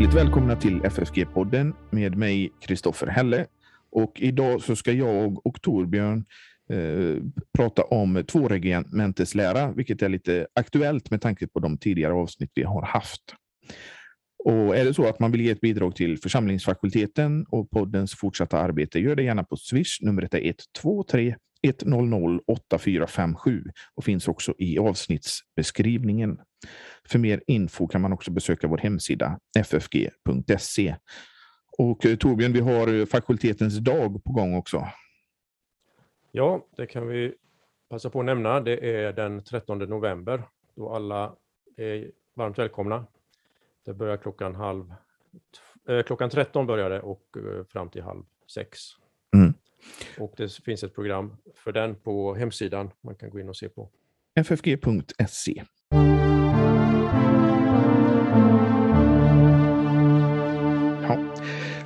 [0.00, 3.46] Hjärtligt välkomna till FFG-podden med mig Kristoffer Helle.
[3.90, 6.24] Och idag så ska jag och Torbjörn
[6.72, 7.22] eh,
[7.58, 12.82] prata om tvåregementeslära, vilket är lite aktuellt med tanke på de tidigare avsnitt vi har
[12.82, 13.20] haft.
[14.44, 18.58] Och är det så att man vill ge ett bidrag till församlingsfakulteten och poddens fortsatta
[18.58, 19.98] arbete, gör det gärna på Swish.
[20.00, 20.54] Numret är
[20.84, 26.38] 123 100 8457 och finns också i avsnittsbeskrivningen.
[27.04, 30.96] För mer info kan man också besöka vår hemsida ffg.se.
[31.78, 34.86] Och eh, Torbjörn, vi har fakultetens dag på gång också.
[36.32, 37.34] Ja, det kan vi
[37.88, 38.60] passa på att nämna.
[38.60, 40.42] Det är den 13 november
[40.74, 41.36] då alla
[41.76, 43.06] är varmt välkomna.
[43.84, 44.94] Det börjar klockan halv
[45.88, 48.22] eh, klockan 13 börjar det och eh, fram till halv
[48.54, 48.78] sex.
[49.36, 49.54] Mm.
[50.18, 53.68] Och det finns ett program för den på hemsidan man kan gå in och se
[53.68, 53.90] på.
[54.44, 55.64] ffg.se.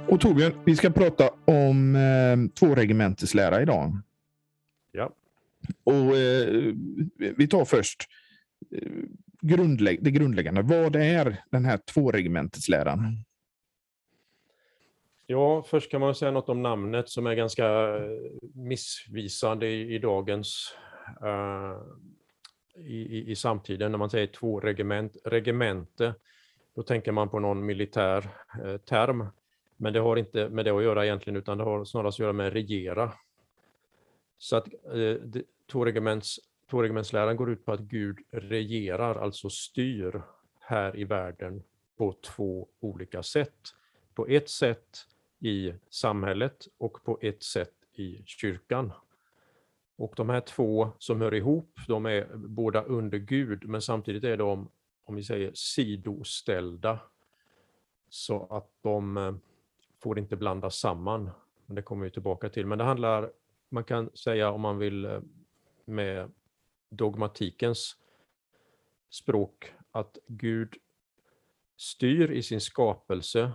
[0.08, 3.98] Och Torbjörn, vi ska prata om eh, tvåregementeslära idag.
[4.92, 5.10] Ja.
[5.84, 6.74] Och eh,
[7.36, 8.04] vi tar först
[8.70, 8.88] eh,
[9.40, 10.62] grundlägg det grundläggande.
[10.62, 13.24] Vad är den här tvåregementesläran?
[15.26, 18.02] Ja, först kan man säga något om namnet som är ganska eh,
[18.54, 20.74] missvisande i, i dagens
[21.22, 21.78] uh,
[22.74, 23.90] i, i, samtiden.
[23.90, 26.14] När man säger två regement, regemente,
[26.74, 28.28] då tänker man på någon militär
[28.64, 29.26] uh, term.
[29.76, 32.32] Men det har inte med det att göra egentligen, utan det har snarast att göra
[32.32, 33.12] med regera.
[34.38, 35.16] Så att uh,
[36.70, 40.22] tvåregementsläran går ut på att Gud regerar, alltså styr
[40.60, 41.62] här i världen
[41.96, 43.74] på två olika sätt.
[44.14, 45.06] På ett sätt
[45.40, 48.92] i samhället och på ett sätt i kyrkan.
[49.96, 54.36] Och de här två som hör ihop, de är båda under Gud, men samtidigt är
[54.36, 54.68] de,
[55.04, 56.98] om vi säger sidoställda,
[58.08, 59.34] så att de eh,
[60.04, 61.30] får inte blandas samman.
[61.66, 62.66] Det kommer vi tillbaka till.
[62.66, 63.32] Men det handlar,
[63.68, 65.20] man kan säga om man vill eh,
[65.84, 66.32] med
[66.90, 67.96] dogmatikens
[69.10, 70.74] språk, att Gud
[71.76, 73.52] styr i sin skapelse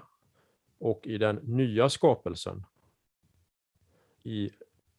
[0.77, 2.66] och i den nya skapelsen,
[4.23, 4.51] i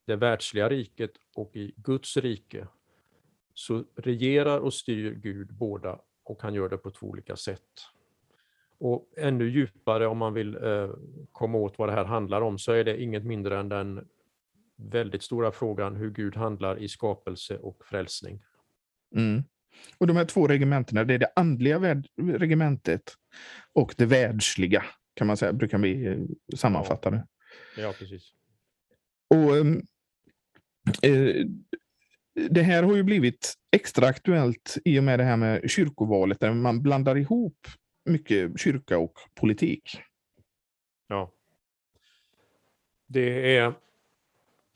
[0.05, 2.67] det världsliga riket och i Guds rike,
[3.55, 7.91] så regerar och styr Gud båda och han gör det på två olika sätt.
[8.81, 10.91] Och ännu djupare om man vill eh,
[11.33, 14.09] komma åt vad det här handlar om så är det inget mindre än den
[14.77, 18.43] väldigt stora frågan hur Gud handlar i skapelse och frälsning.
[19.17, 19.43] Mm.
[19.99, 23.03] Och de här två regementena, det är det andliga regementet
[23.73, 26.19] och det världsliga kan man säga, brukar vi eh,
[26.57, 27.27] sammanfatta det.
[27.77, 28.33] Ja, precis.
[29.35, 29.83] Och ehm,
[31.03, 31.47] eh,
[32.51, 36.53] Det här har ju blivit extra aktuellt i och med det här med kyrkovalet, där
[36.53, 37.59] man blandar ihop
[38.11, 40.01] mycket kyrka och politik.
[41.09, 41.33] Ja.
[43.07, 43.73] Det är,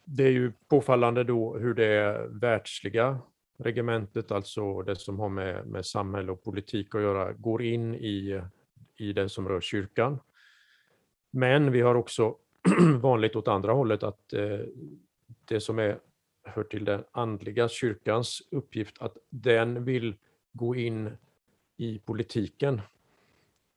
[0.05, 3.19] det är ju påfallande då hur det världsliga
[3.59, 8.43] regementet, alltså det som har med, med samhälle och politik att göra, går in i,
[8.97, 10.19] i det som rör kyrkan.
[11.31, 12.37] Men vi har också
[13.01, 14.61] vanligt åt andra hållet att eh,
[15.45, 15.99] det som är,
[16.45, 20.17] hör till den andliga kyrkans uppgift, att den vill
[20.53, 21.11] gå in
[21.77, 22.81] i politiken,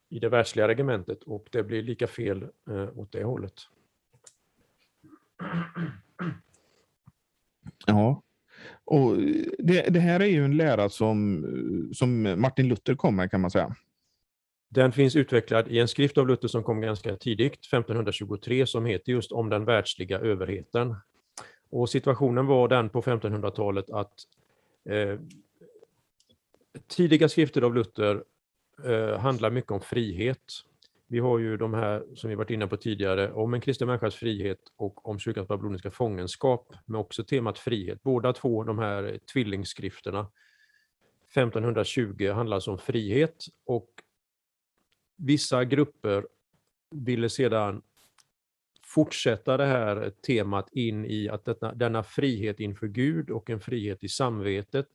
[0.10, 3.54] i det världsliga regementet och det blir lika fel eh, åt det hållet.
[7.86, 8.22] Ja,
[8.86, 9.18] och
[9.60, 11.46] det, det, här är ju en lära som,
[11.94, 13.76] som Martin Luther kommer kan man säga.
[14.70, 19.12] Den finns utvecklad i en skrift av Luther som kom ganska tidigt, 1523, som heter
[19.12, 20.96] just Om den världsliga överheten.
[21.70, 24.14] Och situationen var den på 1500-talet att
[24.90, 25.20] eh,
[26.88, 28.24] tidiga skrifter av Luther
[28.84, 30.44] eh, handlar mycket om frihet.
[31.08, 34.16] Vi har ju de här som vi varit inne på tidigare, om en kristen människas
[34.16, 38.04] frihet och om kyrkans babyloniska fångenskap, med också temat frihet.
[38.04, 40.28] Båda två de här tvillingskrifterna
[41.32, 43.90] 1520 handlar alltså om frihet och
[45.18, 46.28] Vissa grupper
[46.92, 47.82] ville sedan
[48.86, 54.04] fortsätta det här temat in i att detta, denna frihet inför Gud och en frihet
[54.04, 54.88] i samvetet,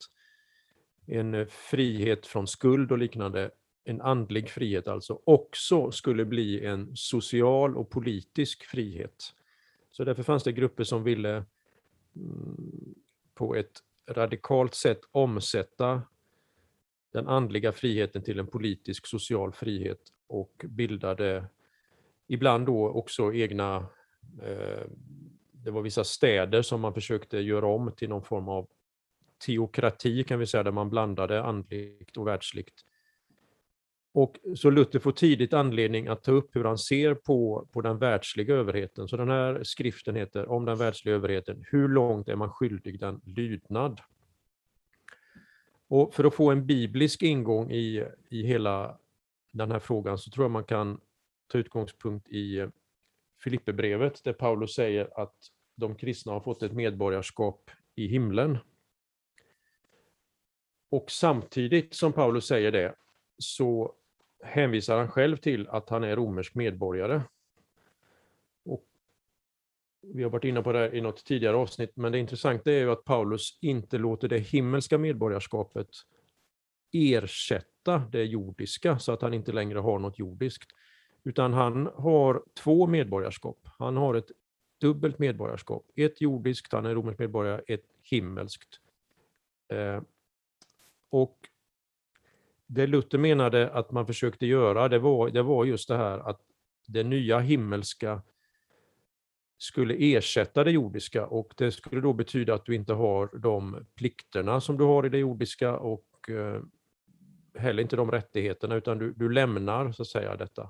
[1.05, 3.51] en frihet från skuld och liknande,
[3.83, 9.33] en andlig frihet alltså, också skulle bli en social och politisk frihet.
[9.91, 11.45] Så därför fanns det grupper som ville
[12.15, 12.95] mm,
[13.33, 16.01] på ett radikalt sätt omsätta
[17.11, 21.45] den andliga friheten till en politisk social frihet och bildade
[22.27, 23.87] ibland då också egna,
[24.41, 24.83] eh,
[25.51, 28.67] det var vissa städer som man försökte göra om till någon form av
[29.45, 32.85] teokrati kan vi säga, där man blandade andligt och världsligt.
[34.13, 37.97] Och så Luther får tidigt anledning att ta upp hur han ser på, på den
[37.97, 39.07] världsliga överheten.
[39.07, 41.63] Så den här skriften heter Om den världsliga överheten.
[41.67, 44.01] Hur långt är man skyldig den lydnad?
[45.87, 48.99] Och för att få en biblisk ingång i, i hela
[49.51, 50.99] den här frågan så tror jag man kan
[51.47, 52.67] ta utgångspunkt i
[53.43, 55.35] Filipperbrevet där Paulus säger att
[55.75, 58.57] de kristna har fått ett medborgarskap i himlen.
[60.89, 62.95] Och samtidigt som Paulus säger det
[63.37, 63.95] så
[64.43, 67.21] hänvisar han själv till att han är romersk medborgare.
[68.65, 68.85] Och
[70.01, 72.91] vi har varit inne på det i något tidigare avsnitt, men det intressanta är ju
[72.91, 75.87] att Paulus inte låter det himmelska medborgarskapet
[76.91, 80.71] ersätta det jordiska, så att han inte längre har något jordiskt.
[81.23, 83.59] Utan han har två medborgarskap.
[83.79, 84.31] Han har ett
[84.81, 85.85] dubbelt medborgarskap.
[85.95, 88.79] Ett jordiskt, han är romersk medborgare, ett himmelskt.
[89.67, 90.01] Eh,
[91.09, 91.37] och
[92.73, 96.41] det Luther menade att man försökte göra, det var, det var just det här att
[96.87, 98.21] det nya himmelska
[99.57, 104.61] skulle ersätta det jordiska och det skulle då betyda att du inte har de plikterna
[104.61, 106.61] som du har i det jordiska och eh,
[107.61, 110.69] heller inte de rättigheterna utan du, du lämnar så att säga detta.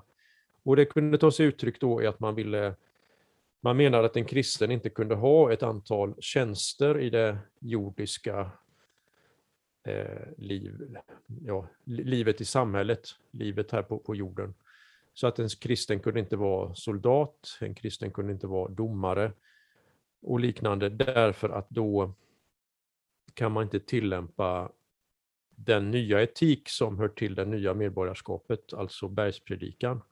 [0.64, 2.74] Och det kunde ta sig uttryck då i att man ville
[3.62, 8.50] man menar att en kristen inte kunde ha ett antal tjänster i det jordiska
[9.84, 10.96] eh, liv,
[11.46, 14.54] ja, livet i samhället, livet här på, på jorden.
[15.14, 19.32] Så att en kristen kunde inte vara soldat, en kristen kunde inte vara domare
[20.22, 22.12] och liknande därför att då
[23.34, 24.72] kan man inte tillämpa
[25.56, 30.02] den nya etik som hör till det nya medborgarskapet, alltså bergspredikan.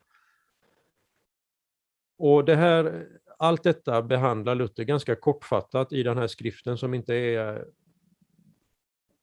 [2.19, 3.07] Och det här,
[3.39, 7.67] allt detta behandlar Luther ganska kortfattat i den här skriften som inte är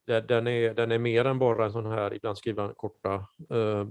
[0.09, 3.87] den är, den är mer än bara en sån här, ibland skriver han korta eh,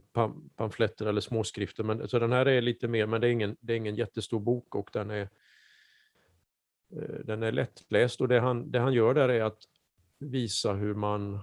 [0.56, 1.84] pamfletter eller småskrifter.
[1.84, 4.40] Men, så den här är lite mer, men det är ingen, det är ingen jättestor
[4.40, 5.28] bok och den är,
[6.92, 8.20] eh, den är lättläst.
[8.20, 9.58] Och det han, det han gör där är att
[10.18, 11.40] visa hur man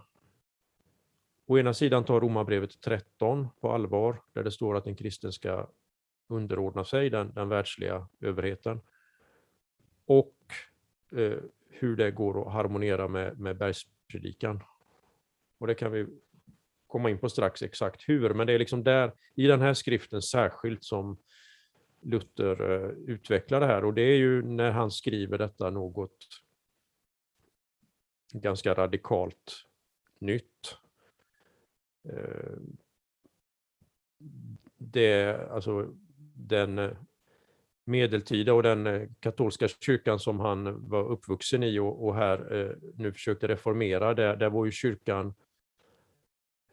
[1.47, 5.69] å ena sidan tar Romarbrevet 13 på allvar, där det står att en kristen ska
[6.27, 8.81] underordna sig den, den världsliga överheten.
[10.05, 10.35] Och
[11.11, 11.39] eh,
[11.79, 14.63] hur det går att harmonera med, med bergspredikan.
[15.57, 16.07] Och det kan vi
[16.87, 20.21] komma in på strax exakt hur, men det är liksom där, i den här skriften
[20.21, 21.17] särskilt som
[22.01, 26.17] Luther eh, utvecklar det här och det är ju när han skriver detta något
[28.33, 29.65] ganska radikalt
[30.19, 30.77] nytt.
[32.09, 32.57] Eh,
[34.77, 35.93] det, alltså
[36.35, 36.95] den
[37.85, 42.71] medeltida och den eh, katolska kyrkan som han var uppvuxen i och, och här eh,
[42.95, 45.33] nu försökte reformera, där, där var ju kyrkan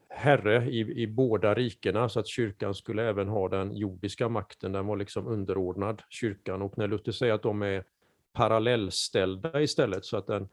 [0.09, 4.87] herre i, i båda rikena så att kyrkan skulle även ha den jordiska makten, den
[4.87, 6.63] var liksom underordnad kyrkan.
[6.63, 7.85] Och när Luther säger att de är
[8.33, 10.49] parallellställda istället så att den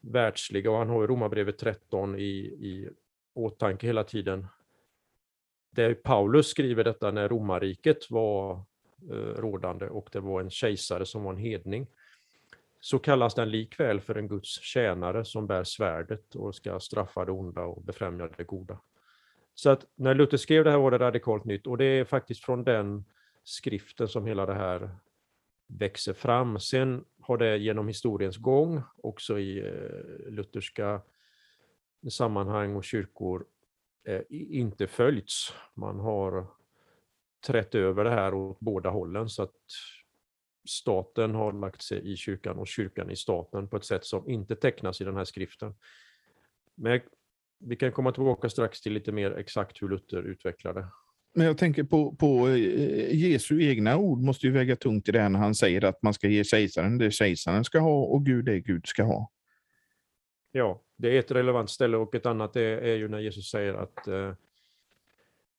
[0.00, 2.88] världsliga, och han har i Romarbrevet 13 i, i
[3.34, 4.46] åtanke hela tiden,
[5.70, 8.62] där Paulus skriver detta när romarriket var
[9.08, 11.86] Eh, rådande och det var en kejsare som var en hedning.
[12.80, 17.32] Så kallas den likväl för en Guds tjänare som bär svärdet och ska straffa det
[17.32, 18.78] onda och befrämja det goda.
[19.54, 22.44] Så att när Luther skrev det här var det radikalt nytt och det är faktiskt
[22.44, 23.04] från den
[23.44, 24.90] skriften som hela det här
[25.66, 26.60] växer fram.
[26.60, 31.00] Sen har det genom historiens gång, också i eh, lutherska
[32.10, 33.44] sammanhang och kyrkor,
[34.04, 35.54] eh, inte följts.
[35.74, 36.46] Man har
[37.46, 39.54] trätt över det här åt båda hållen så att
[40.68, 44.56] staten har lagt sig i kyrkan och kyrkan i staten på ett sätt som inte
[44.56, 45.74] tecknas i den här skriften.
[46.74, 47.00] Men
[47.58, 50.86] vi kan komma tillbaka strax till lite mer exakt hur Luther utvecklade.
[51.34, 55.20] Men jag tänker på, på eh, Jesu egna ord måste ju väga tungt i det
[55.20, 58.44] här när han säger att man ska ge kejsaren det kejsaren ska ha och Gud
[58.44, 59.30] det Gud ska ha.
[60.52, 63.74] Ja, det är ett relevant ställe och ett annat är, är ju när Jesus säger
[63.74, 64.34] att eh,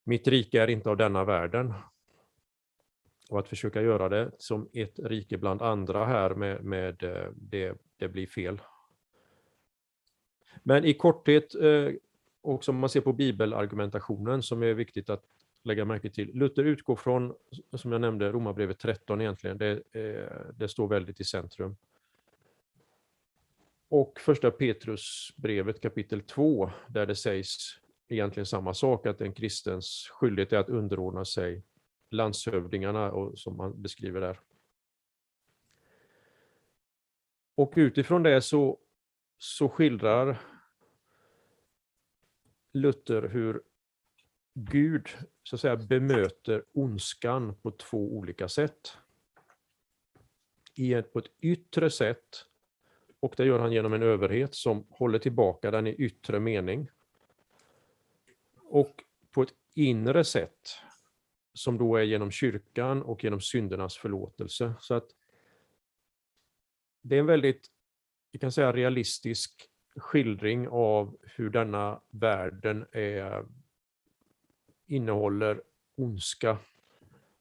[0.03, 1.73] mitt rike är inte av denna världen.
[3.29, 7.77] Och att försöka göra det som ett rike bland andra här med, med eh, det,
[7.97, 8.61] det blir fel.
[10.63, 11.89] Men i korthet, eh,
[12.41, 15.23] och som man ser på bibelargumentationen som är viktigt att
[15.63, 16.31] lägga märke till.
[16.33, 17.33] Luther utgår från,
[17.73, 19.57] som jag nämnde, Romarbrevet 13 egentligen.
[19.57, 21.75] Det, eh, det står väldigt i centrum.
[23.89, 27.80] Och första Petrusbrevet kapitel 2, där det sägs
[28.11, 31.63] egentligen samma sak, att en kristens skyldighet är att underordna sig
[32.11, 34.39] landshövdingarna och, som man beskriver där.
[37.55, 38.79] Och utifrån det så,
[39.37, 40.41] så skildrar
[42.73, 43.61] Luther hur
[44.53, 45.07] Gud
[45.43, 48.97] så att säga bemöter ondskan på två olika sätt.
[50.75, 52.45] I ett, på ett yttre sätt,
[53.19, 56.89] och det gör han genom en överhet som håller tillbaka den i yttre mening.
[58.71, 60.69] Och på ett inre sätt,
[61.53, 64.73] som då är genom kyrkan och genom syndernas förlåtelse.
[64.79, 65.07] Så att
[67.01, 67.67] det är en väldigt,
[68.31, 73.45] vi kan säga realistisk skildring av hur denna världen är,
[74.87, 75.61] innehåller
[75.95, 76.57] ondska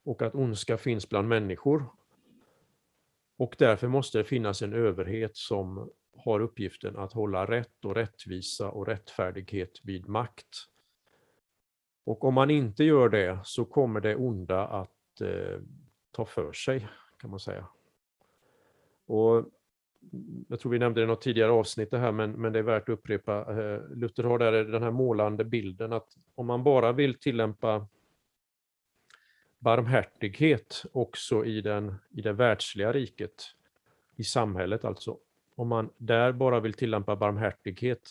[0.03, 1.87] och att ondska finns bland människor.
[3.37, 8.71] Och därför måste det finnas en överhet som har uppgiften att hålla rätt och rättvisa
[8.71, 10.70] och rättfärdighet vid makt.
[12.05, 15.61] Och om man inte gör det så kommer det onda att eh,
[16.11, 16.89] ta för sig,
[17.21, 17.67] kan man säga.
[19.07, 19.45] Och
[20.49, 22.63] jag tror vi nämnde det i något tidigare avsnitt det här, men, men det är
[22.63, 23.41] värt att upprepa.
[23.41, 27.87] Eh, Luther har där den här målande bilden att om man bara vill tillämpa
[29.59, 33.45] barmhärtighet också i, den, i det världsliga riket,
[34.17, 35.19] i samhället alltså.
[35.55, 38.11] Om man där bara vill tillämpa barmhärtighet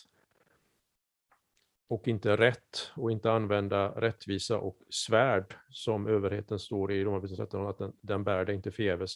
[1.90, 7.66] och inte rätt och inte använda rättvisa och svärd som överheten står i Romarbrevet 13,
[7.66, 9.14] att den, den bär det inte förgäves.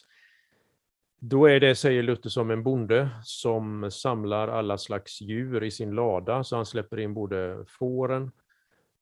[1.19, 5.91] Då är det, säger Luther, som en bonde som samlar alla slags djur i sin
[5.91, 8.31] lada, så han släpper in både fåren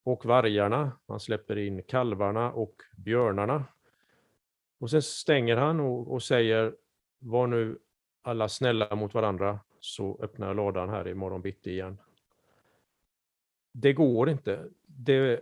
[0.03, 3.63] och vargarna, han släpper in kalvarna och björnarna.
[4.79, 6.75] Och sen stänger han och, och säger,
[7.19, 7.77] var nu
[8.21, 11.97] alla snälla mot varandra, så öppnar jag ladan här i morgon bitti igen.
[13.73, 14.65] Det går inte.
[14.85, 15.39] Det,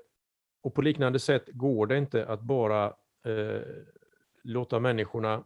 [0.62, 2.86] och på liknande sätt går det inte att bara
[3.26, 3.62] eh,
[4.44, 5.44] låta människorna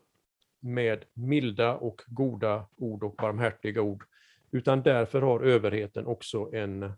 [0.59, 4.03] med milda och goda ord och barmhärtiga ord,
[4.51, 6.91] utan därför har överheten också en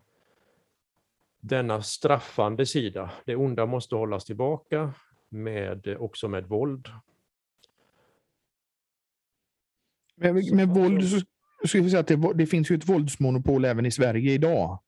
[1.39, 3.11] denna straffande sida.
[3.25, 4.93] Det onda måste hållas tillbaka,
[5.29, 6.87] med, också med våld.
[10.15, 13.85] Med, med våld så skulle vi säga att det, det, finns ju ett våldsmonopol även
[13.85, 14.79] i Sverige idag.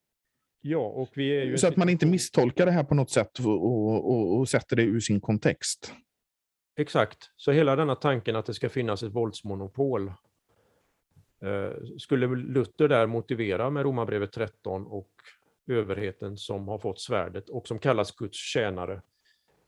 [0.62, 3.40] Ja, och vi är ju så att man inte misstolkar det här på något sätt
[3.40, 5.94] och, och, och sätter det ur sin kontext.
[6.78, 10.08] Exakt, så hela denna tanken att det ska finnas ett våldsmonopol
[11.42, 15.12] eh, skulle Luther där motivera med Romarbrevet 13 och
[15.68, 19.02] överheten som har fått svärdet och som kallas Guds tjänare.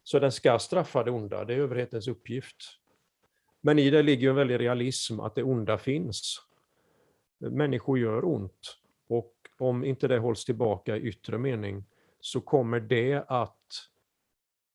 [0.04, 2.56] Så den ska straffa det onda, det är överhetens uppgift.
[3.62, 6.42] Men i det ligger en väldig realism att det onda finns.
[7.40, 8.81] Människor gör ont
[9.62, 11.84] om inte det hålls tillbaka i yttre mening
[12.20, 13.90] så kommer det att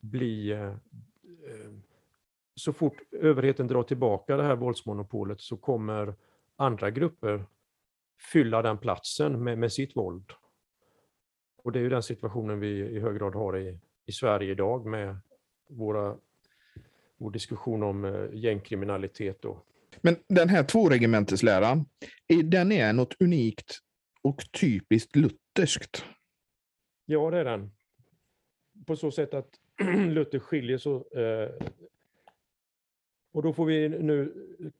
[0.00, 0.74] bli eh,
[2.54, 6.14] så fort överheten drar tillbaka det här våldsmonopolet så kommer
[6.56, 7.44] andra grupper
[8.32, 10.32] fylla den platsen med, med sitt våld.
[11.62, 14.86] Och det är ju den situationen vi i hög grad har i, i Sverige idag
[14.86, 15.16] med
[15.68, 16.16] våra,
[17.16, 19.42] vår diskussion om eh, gängkriminalitet.
[19.42, 19.62] Då.
[20.00, 21.86] Men den här tvåregementesläran,
[22.44, 23.82] den är något unikt
[24.26, 26.04] och typiskt lutherskt?
[27.04, 27.70] Ja, det är den.
[28.86, 29.60] På så sätt att
[30.08, 31.50] Luther skiljer så eh,
[33.32, 34.32] och då får vi nu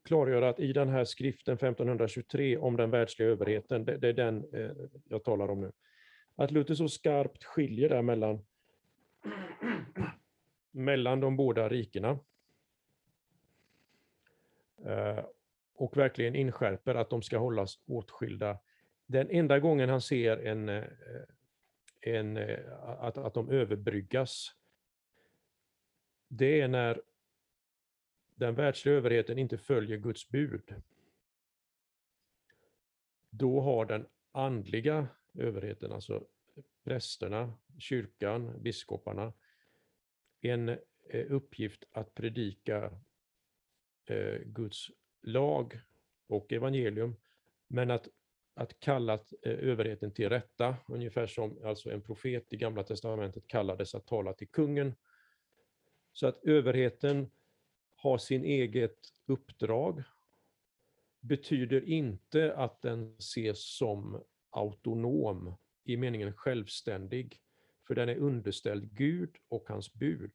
[0.03, 4.55] klargöra att i den här skriften 1523 om den världsliga överheten, det, det är den
[4.55, 4.71] eh,
[5.09, 5.73] jag talar om nu,
[6.37, 8.45] att Luther så skarpt skiljer där mellan,
[10.71, 12.19] mellan de båda rikena.
[14.85, 15.25] Eh,
[15.75, 18.59] och verkligen inskärper att de ska hållas åtskilda.
[19.07, 20.85] Den enda gången han ser en, eh,
[22.01, 24.55] en, eh, att, att de överbryggas,
[26.29, 27.03] det är när
[28.35, 30.75] den världsliga överheten inte följer Guds bud,
[33.31, 36.27] då har den andliga överheten, alltså
[36.85, 39.33] prästerna, kyrkan, biskoparna,
[40.41, 40.69] en
[41.09, 42.99] eh, uppgift att predika
[44.45, 44.91] Guds
[45.23, 45.81] lag
[46.27, 47.17] och evangelium,
[47.69, 48.09] men att,
[48.57, 53.95] att kalla eh, överheten till rätta, ungefär som alltså en profet i Gamla Testamentet kallades
[53.95, 54.95] att tala till kungen.
[56.13, 57.31] Så att överheten
[57.95, 60.03] har sin eget uppdrag
[61.21, 67.41] betyder inte att den ses som autonom i meningen självständig,
[67.87, 70.33] för den är underställd Gud och hans bud.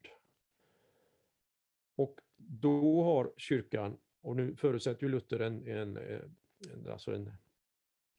[1.96, 7.32] Och då har kyrkan, och nu förutsätter ju Luther en, en, en, alltså en,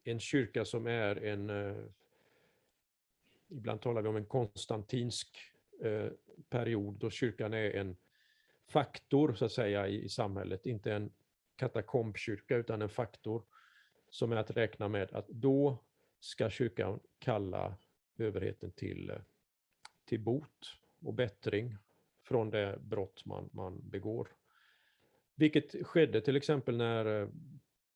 [0.03, 1.83] en kyrka som är en, eh,
[3.47, 5.37] ibland talar vi om en konstantinsk
[5.81, 6.07] eh,
[6.49, 7.95] period då kyrkan är en
[8.67, 11.11] faktor så att säga i, i samhället, inte en
[11.55, 13.43] katakombkyrka utan en faktor
[14.09, 15.77] som är att räkna med att då
[16.19, 17.75] ska kyrkan kalla
[18.17, 19.17] överheten till, eh,
[20.05, 21.77] till bot och bättring
[22.23, 24.27] från det brott man, man begår.
[25.35, 27.27] Vilket skedde till exempel när eh,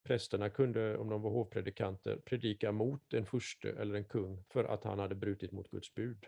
[0.07, 4.83] prästerna kunde, om de var hovpredikanter, predika mot en furste eller en kung för att
[4.83, 6.25] han hade brutit mot Guds bud.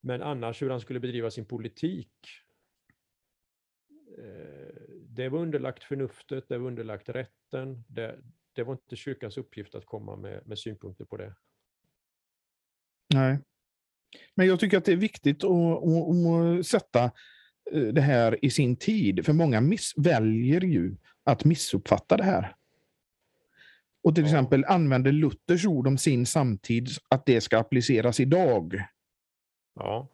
[0.00, 2.12] Men annars hur han skulle bedriva sin politik,
[4.18, 7.84] eh, det var underlagt förnuftet, det var underlagt rätten.
[7.88, 8.18] Det,
[8.52, 11.34] det var inte kyrkans uppgift att komma med, med synpunkter på det.
[13.14, 13.38] Nej.
[14.34, 17.04] Men jag tycker att det är viktigt att, att, att sätta
[17.72, 19.26] eh, det här i sin tid.
[19.26, 22.54] För många miss, väljer ju att missuppfatta det här.
[24.02, 24.28] Och till ja.
[24.28, 28.82] exempel använder Luthers ord om sin samtid, att det ska appliceras idag.
[29.74, 30.08] Ja.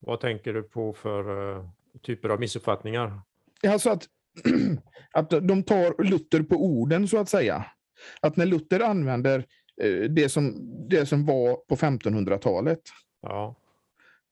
[0.00, 1.68] Vad tänker du på för uh,
[2.02, 3.20] typer av missuppfattningar?
[3.66, 4.08] Alltså att,
[5.12, 7.66] att de tar Luther på orden, så att säga.
[8.20, 9.38] Att när Luther använder
[9.84, 10.54] uh, det, som,
[10.88, 12.80] det som var på 1500-talet,
[13.22, 13.54] ja.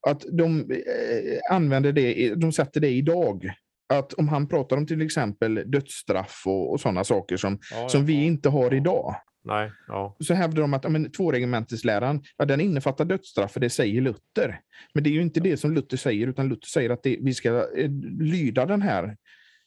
[0.07, 3.53] att de uh, använder det, de sätter det idag
[3.99, 8.07] att om han pratar om till exempel dödsstraff och, och sådana saker som, ja, som
[8.07, 9.15] vi inte har idag.
[9.45, 10.17] Nej, ja.
[10.21, 14.61] Så hävdar de att ja, tvåregementesläran, ja, den innefattar dödsstraff, för det säger Luther.
[14.95, 17.35] Men det är ju inte det som Luther säger, utan Luther säger att det, vi
[17.35, 19.17] ska eh, lyda den här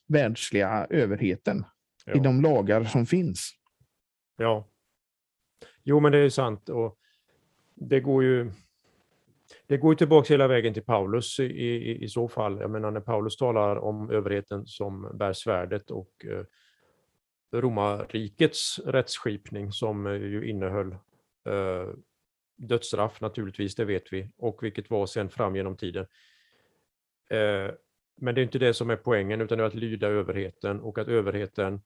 [0.08, 1.66] världsliga överheten
[2.06, 2.14] ja.
[2.14, 3.52] i de lagar som finns.
[4.38, 4.70] Ja.
[5.84, 6.70] Jo, men det är sant.
[6.70, 6.98] Och
[7.76, 8.52] det går ju
[9.68, 12.60] det går tillbaka hela vägen till Paulus i, i, i, så fall.
[12.60, 16.44] Jag menar när Paulus talar om överheten som bär svärdet och eh,
[17.60, 20.92] romarrikets rättsskipning som eh, ju innehöll
[21.46, 21.90] eh,
[22.56, 26.06] dödsstraff naturligtvis, det vet vi, och vilket var sen fram genom tiden.
[27.30, 27.72] Eh,
[28.18, 30.98] men det är inte det som är poängen, utan det är att lyda överheten och
[30.98, 31.82] att överheten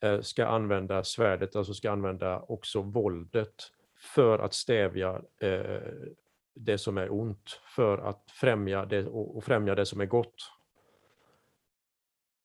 [0.00, 3.54] eh, ska använda svärdet, alltså ska använda också våldet
[4.14, 5.92] för att stävja eh,
[6.54, 10.34] det som är ont för att främja det och främja det som är gott.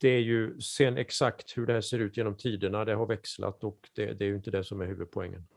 [0.02, 3.63] Det är ju sen exakt hur det här ser ut genom tiderna, det har växlat
[3.63, 5.48] och det, det är ju inte det som är huvudpoängen.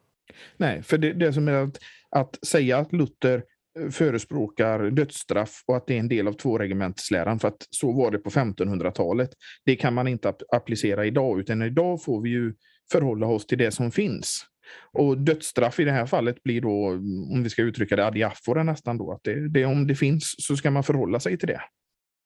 [0.57, 1.79] Nej, för det, det som är att,
[2.11, 3.45] att säga att Luther
[3.79, 8.11] eh, förespråkar dödsstraff och att det är en del av tvåregementsläran, för att så var
[8.11, 9.31] det på 1500-talet.
[9.65, 12.55] Det kan man inte applicera idag, utan idag får vi ju
[12.93, 14.45] förhålla oss till det som finns.
[14.93, 16.89] Och dödsstraff i det här fallet blir då,
[17.33, 19.13] om vi ska uttrycka det, adiafora nästan då.
[19.13, 21.61] Att det, det, om det finns så ska man förhålla sig till det.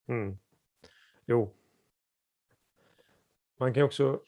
[0.08, 0.38] Mm.
[1.26, 1.54] Jo.
[3.58, 4.20] Man kan också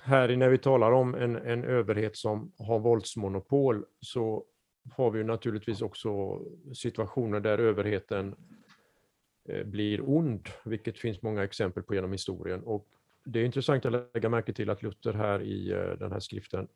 [0.00, 4.44] här när vi talar om en, en överhet som har våldsmonopol så
[4.90, 6.40] har vi naturligtvis också
[6.74, 8.34] situationer där överheten
[9.48, 12.62] eh, blir ond, vilket finns många exempel på genom historien.
[12.62, 12.88] Och
[13.24, 16.68] det är intressant att lägga märke till att Luther här i eh, den här skriften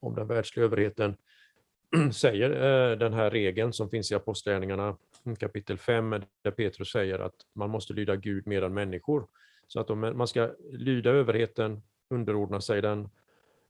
[0.00, 1.16] om den världsliga överheten
[2.12, 6.10] säger eh, den här regeln som finns i Apostlagärningarna mm, kapitel 5
[6.42, 9.26] där Petrus säger att man måste lyda Gud mer än människor.
[9.66, 13.08] Så att om man ska lyda överheten, underordna sig den,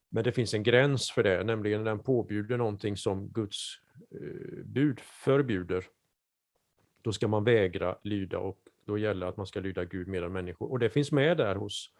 [0.08, 3.74] men det finns en gräns för det, nämligen när den påbjuder någonting som Guds
[4.10, 5.84] eh, bud förbjuder.
[7.02, 10.32] Då ska man vägra lyda och då gäller att man ska lyda Gud mer än
[10.32, 10.70] människor.
[10.70, 11.90] Och det finns med där hos,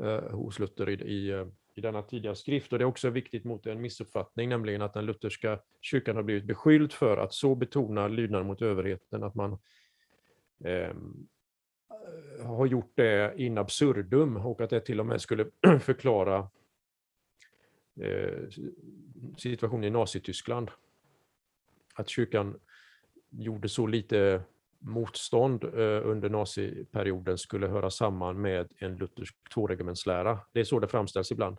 [0.00, 2.72] eh, hos Luther i, i, eh, i denna tidiga skrift.
[2.72, 6.44] Och det är också viktigt mot en missuppfattning, nämligen att den lutherska kyrkan har blivit
[6.44, 9.58] beskylld för att så betona lydnaden mot överheten att man
[10.64, 11.26] ehm,
[12.38, 15.46] eh, har gjort det in absurdum och att det till och med skulle
[15.80, 16.48] förklara
[18.00, 18.48] eh,
[19.38, 20.70] situationen i Nazityskland.
[21.94, 22.60] Att kyrkan
[23.30, 24.42] gjorde så lite
[24.84, 25.70] motstånd eh,
[26.04, 30.38] under naziperioden skulle höra samman med en luthersk tvåregementslära.
[30.52, 31.56] Det är så det framställs ibland.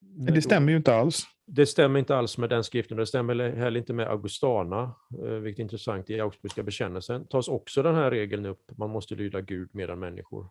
[0.00, 1.26] Men det stämmer ju inte alls.
[1.46, 2.96] Det stämmer inte alls med den skriften.
[2.96, 6.10] Det stämmer heller inte med Augustana, eh, vilket är intressant.
[6.10, 8.78] I Augsburgska bekännelsen tas också den här regeln upp.
[8.78, 10.48] Man måste lyda Gud mer än människor.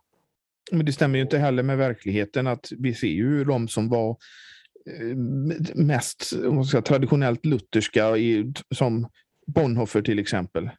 [0.71, 4.17] Men det stämmer ju inte heller med verkligheten att vi ser ju de som var
[4.99, 5.15] eh,
[5.75, 6.23] mest
[6.69, 8.13] säga, traditionellt lutherska,
[8.75, 9.07] som
[9.47, 10.69] Bonhoeffer till exempel.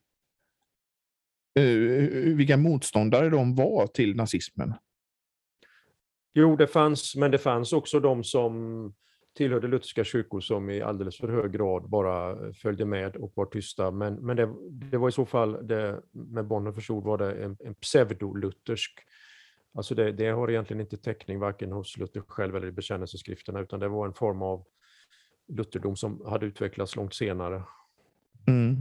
[1.58, 4.74] Eh, vilka motståndare de var till nazismen?
[6.34, 8.94] Jo, det fanns, men det fanns också de som
[9.36, 13.90] tillhörde lutherska kyrkor som i alldeles för hög grad bara följde med och var tysta.
[13.90, 17.56] Men, men det, det var i så fall, det, med Bonhoeffers ord var det en,
[17.60, 19.00] en pseudoluthersk
[19.74, 23.80] Alltså det, det, har egentligen inte täckning varken hos Luther själv eller i bekännelseskrifterna, utan
[23.80, 24.64] det var en form av
[25.48, 27.62] lutherdom som hade utvecklats långt senare.
[28.46, 28.76] Mm.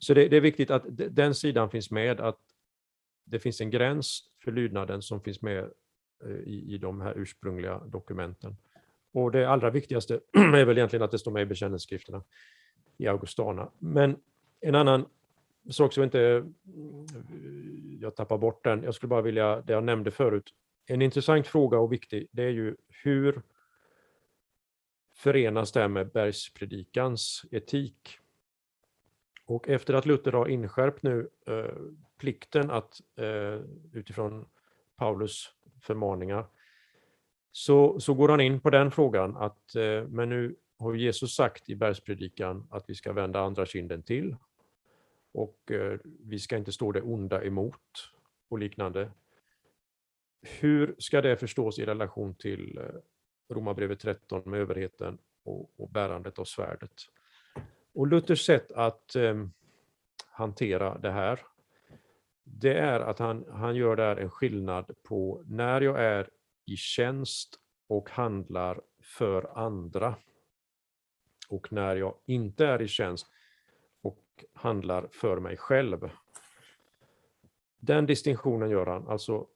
[0.00, 2.40] Så det, det, är viktigt att den sidan finns med, att
[3.24, 5.70] det finns en gräns för lydnaden som finns med
[6.24, 8.56] eh, i, i de här ursprungliga dokumenten.
[9.12, 12.22] Och det allra viktigaste är väl egentligen att det står med i bekännelseskrifterna
[12.98, 13.70] i Augustana.
[13.78, 14.16] Men
[14.60, 15.06] en annan
[15.70, 16.44] sak som inte eh,
[18.00, 20.54] jag tappar bort den, jag skulle bara vilja, det jag nämnde förut,
[20.86, 23.42] en intressant fråga och viktig, det är ju hur
[25.14, 28.19] förenas det här med bergspredikans etik?
[29.50, 31.76] Och efter att Luther har inskärpt nu eh,
[32.18, 33.60] plikten att eh,
[33.92, 34.48] utifrån
[34.96, 36.46] Paulus förmaningar
[37.52, 41.70] så, så går han in på den frågan att eh, men nu har Jesus sagt
[41.70, 44.36] i bergspredikan att vi ska vända andra kinden till
[45.32, 48.10] och eh, vi ska inte stå det onda emot
[48.48, 49.10] och liknande.
[50.42, 52.84] Hur ska det förstås i relation till eh,
[53.54, 56.94] Romarbrevet 13 med överheten och, och bärandet av svärdet?
[57.94, 59.46] Och Luthers sätt att eh,
[60.26, 61.40] hantera det här,
[62.44, 66.30] det är att han, han gör där en skillnad på när jag är
[66.66, 70.14] i tjänst och handlar för andra
[71.48, 73.26] och när jag inte är i tjänst
[74.02, 76.10] och handlar för mig själv.
[77.78, 79.46] Den distinktionen gör han, alltså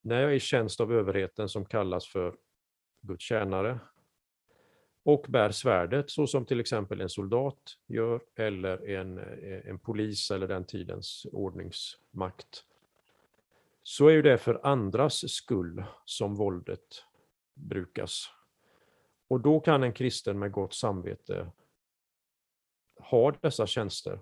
[0.00, 2.36] när jag är i tjänst av överheten som kallas för
[3.00, 3.78] Guds tjänare
[5.04, 10.30] och bär svärdet så som till exempel en soldat gör eller en, eh, en polis
[10.30, 12.64] eller den tidens ordningsmakt
[13.82, 17.04] så är ju det för andras skull som våldet
[17.54, 18.26] brukas.
[19.28, 21.50] Och då kan en kristen med gott samvete
[22.96, 24.20] ha dessa tjänster.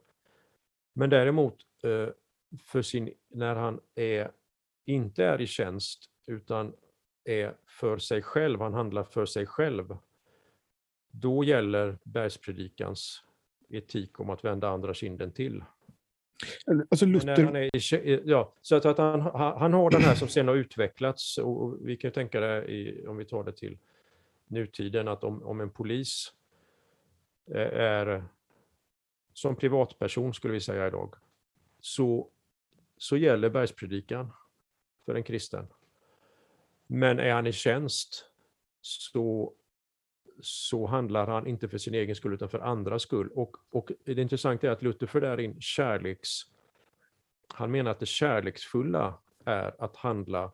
[0.92, 2.09] Men däremot eh,
[2.62, 4.33] för sin, när han är,
[4.85, 6.75] inte är i tjänst utan
[7.25, 9.97] är för sig själv, han handlar för sig själv,
[11.12, 13.22] då gäller bergspredikans
[13.70, 15.64] etik om att vända andra kinden till.
[16.90, 17.44] Alltså Luther...
[17.44, 21.38] Han är, ja, så att, att han, han har den här som sen har utvecklats
[21.38, 23.79] och vi kan tänka det i, om vi tar det till
[24.46, 26.33] nutiden att om, om en polis
[27.51, 28.25] eh, är
[29.33, 31.14] som privatperson skulle vi säga idag
[31.81, 32.29] så,
[32.98, 34.33] så gäller bergspredikan
[35.05, 35.66] för en kristen.
[36.87, 38.25] Men är han i tjänst
[38.81, 39.55] så,
[40.42, 43.31] så handlar han inte för sin egen skull utan för andras skull.
[43.35, 46.28] Och, och det intressanta är att Luther för där in kärleks...
[47.55, 50.52] Han menar att det kärleksfulla är att handla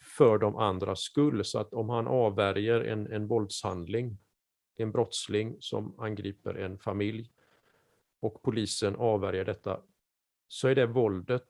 [0.00, 1.44] för de andras skull.
[1.44, 4.18] Så att om han avvärjer en, en våldshandling,
[4.76, 7.30] en brottsling som angriper en familj
[8.20, 9.80] och polisen avvärjer detta,
[10.48, 11.48] så är det våldet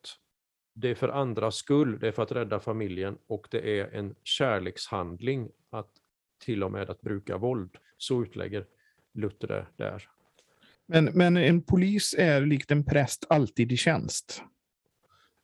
[0.80, 4.14] det är för andras skull, det är för att rädda familjen och det är en
[4.22, 5.90] kärlekshandling att
[6.38, 7.76] till och med att bruka våld.
[7.96, 8.66] Så utlägger
[9.14, 10.08] Luther det där.
[10.86, 14.42] Men, men en polis är likt en präst alltid i tjänst?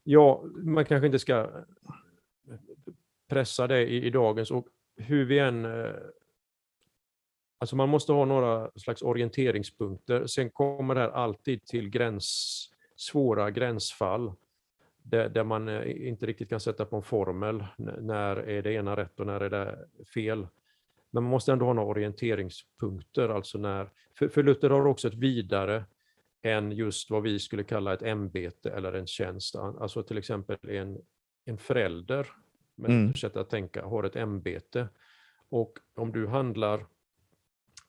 [0.03, 1.65] Ja, man kanske inte ska
[3.29, 5.95] pressa det i, i dagens och hur vi än eh,
[7.59, 10.27] Alltså man måste ha några slags orienteringspunkter.
[10.27, 14.33] Sen kommer det här alltid till gräns, svåra gränsfall
[15.03, 17.65] där, där, man eh, inte riktigt kan sätta på en formel.
[18.01, 20.47] När är det ena rätt och när är det fel?
[21.15, 23.29] Men man måste ändå ha några orienteringspunkter.
[23.29, 25.85] Alltså när, för, för Luther har också ett vidare
[26.43, 29.57] än just vad vi skulle kalla ett ämbete eller en tjänst.
[29.57, 30.99] Alltså till exempel en,
[31.45, 32.27] en förälder,
[32.75, 33.15] med mm.
[33.15, 34.89] sätt att tänka, har ett ämbete.
[35.49, 36.87] Och om du handlar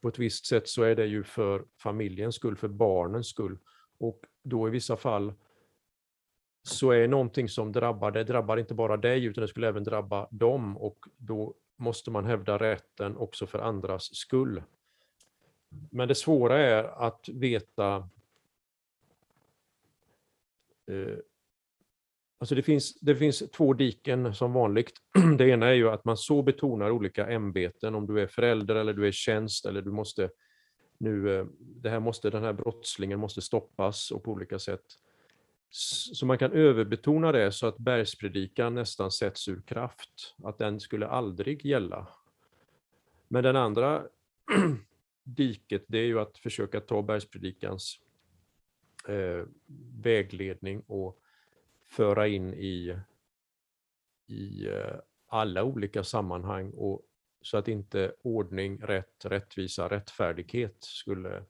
[0.02, 3.58] på ett visst sätt så är det ju för familjens skull, för barnens skull.
[3.98, 5.34] Och då i vissa fall
[6.64, 10.28] så är någonting som drabbar, det drabbar inte bara dig utan det skulle även drabba
[10.32, 14.64] dem och då måste man hävda rätten också för andras skull.
[15.92, 18.10] Men det svåra är att veta
[20.92, 21.18] eh,
[22.38, 24.92] Alltså det, finns, det finns två diken som vanligt.
[25.38, 28.94] Det ena är ju att man så betonar olika ämbeten, om du är förälder eller
[28.94, 30.30] du är tjänst eller du måste
[30.98, 34.86] nu, eh, det här måste, den här brottslingen måste stoppas och på olika sätt.
[35.70, 41.08] Så man kan överbetona det så att bergspredikan nästan sätts ur kraft, att den skulle
[41.08, 42.08] aldrig gälla.
[43.28, 44.04] Men den andra
[45.24, 48.00] diket, det är ju att försöka ta bergspredikans
[49.08, 49.46] eh,
[50.04, 51.20] vägledning och
[51.84, 53.00] föra in i,
[54.28, 54.96] i eh,
[55.28, 57.02] alla olika sammanhang och
[57.42, 61.44] så att inte ordning, rätt, rättvisa, rättfärdighet skulle, eh,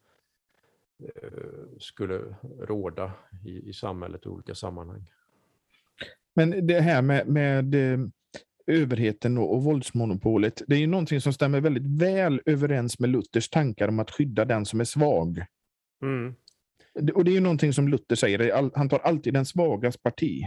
[1.79, 3.11] skulle råda
[3.45, 5.11] i, i samhället i olika sammanhang.
[6.33, 7.99] Men det här med, med eh,
[8.67, 13.49] överheten och, och våldsmonopolet, det är ju någonting som stämmer väldigt väl överens med Luthers
[13.49, 15.45] tankar om att skydda den som är svag.
[16.01, 16.35] Mm.
[17.13, 20.41] Och det är ju någonting som Luther säger, han tar alltid den svagas parti.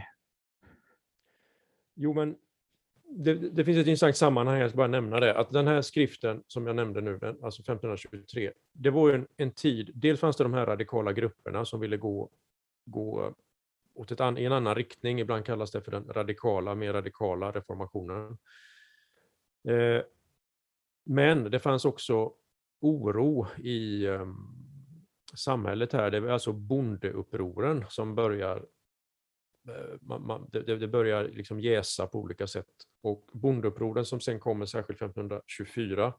[1.97, 2.37] Jo, men
[3.11, 6.43] det, det, finns ett intressant sammanhang, jag ska bara nämna det, att den här skriften
[6.47, 10.37] som jag nämnde nu, den, alltså 1523, det var ju en, en, tid, dels fanns
[10.37, 12.31] det de här radikala grupperna som ville gå,
[12.85, 13.35] gå
[13.95, 17.51] åt ett an, i en annan riktning, ibland kallas det för den radikala, mer radikala
[17.51, 18.39] reformationen.
[19.69, 20.03] Eh,
[21.05, 22.33] men det fanns också
[22.81, 24.27] oro i eh,
[25.35, 28.67] samhället här, det var alltså bondeupproren som börjar
[29.69, 32.67] Eh, man, man, det, det, börjar liksom jäsa på olika sätt.
[33.03, 36.15] Och bondeupproren som sen kommer särskilt 1524,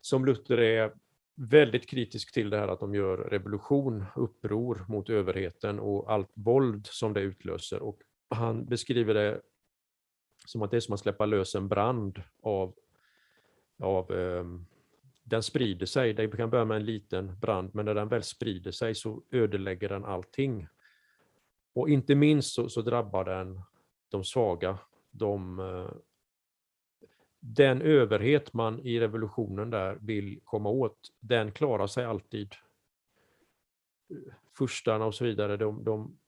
[0.00, 0.92] som Luther är
[1.36, 6.86] väldigt kritisk till det här att de gör revolution, uppror mot överheten och allt våld
[6.86, 7.82] som det utlöser.
[7.82, 9.40] Och han beskriver det
[10.46, 12.74] som att det är som att släppa lös en brand av,
[13.78, 14.66] av um,
[15.24, 18.70] den sprider sig, det kan börja med en liten brand, men när den väl sprider
[18.70, 20.68] sig så ödelägger den allting.
[21.74, 23.60] Och inte minst så, så drabbar den
[24.08, 24.78] de svaga,
[25.10, 25.90] de, eh,
[27.40, 32.54] den överhet man i revolutionen där vill komma åt, den klarar sig alltid.
[34.58, 36.18] Furstarna och så vidare, de, de,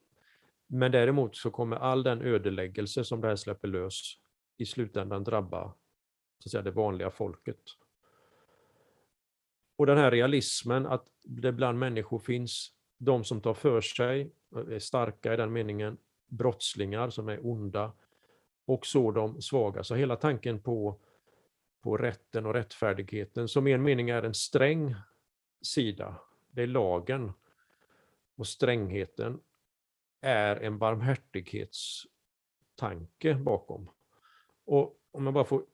[0.66, 4.18] men däremot så kommer all den ödeläggelse som det här släpper lös
[4.56, 5.74] i slutändan drabba
[6.38, 7.60] så att säga, det vanliga folket.
[9.76, 14.74] Och den här realismen, att det bland människor finns de som tar för sig, eh,
[14.74, 17.92] är starka i den meningen, brottslingar som är onda,
[18.66, 19.84] och så de svaga.
[19.84, 21.00] Så hela tanken på,
[21.82, 24.94] på rätten och rättfärdigheten, som i en mening är en sträng
[25.62, 27.32] sida, det är lagen,
[28.36, 29.40] och strängheten
[30.20, 33.90] är en barmhärtighetstanke bakom.
[34.64, 35.64] Och om jag bara får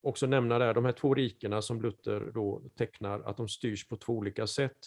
[0.00, 3.96] också nämna där, de här två rikena som Luther då tecknar, att de styrs på
[3.96, 4.78] två olika sätt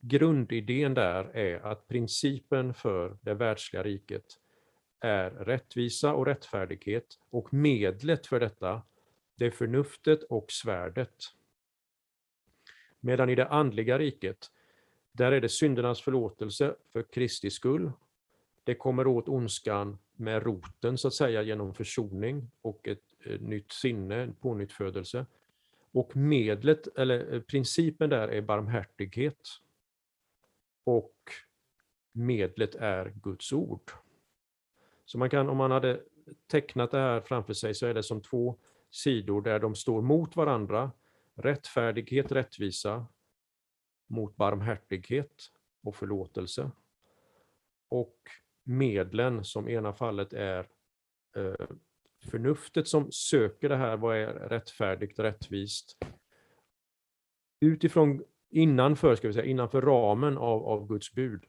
[0.00, 4.24] grundidén där är att principen för det världsliga riket
[5.00, 8.82] är rättvisa och rättfärdighet och medlet för detta,
[9.34, 11.14] det är förnuftet och svärdet.
[13.00, 14.50] Medan i det andliga riket,
[15.12, 17.92] där är det syndernas förlåtelse för Kristi skull.
[18.64, 23.00] Det kommer åt ondskan med roten så att säga genom försoning och ett,
[23.40, 25.26] nytt sinne, en pånyttfödelse.
[25.92, 29.48] Och medlet, eller eh, principen där är barmhärtighet
[30.90, 31.14] och
[32.12, 33.90] medlet är Guds ord.
[35.04, 36.00] Så man kan, om man hade
[36.46, 38.58] tecknat det här framför sig så är det som två
[38.90, 40.92] sidor där de står mot varandra.
[41.34, 43.06] Rättfärdighet, rättvisa
[44.06, 45.50] mot barmhärtighet
[45.82, 46.70] och förlåtelse.
[47.88, 48.18] Och
[48.62, 50.68] medlen som i ena fallet är
[51.36, 51.66] eh,
[52.30, 55.98] förnuftet som söker det här, vad är rättfärdigt, rättvist?
[57.60, 61.44] Utifrån innanför, ska vi säga, innanför ramen av, av Guds bud.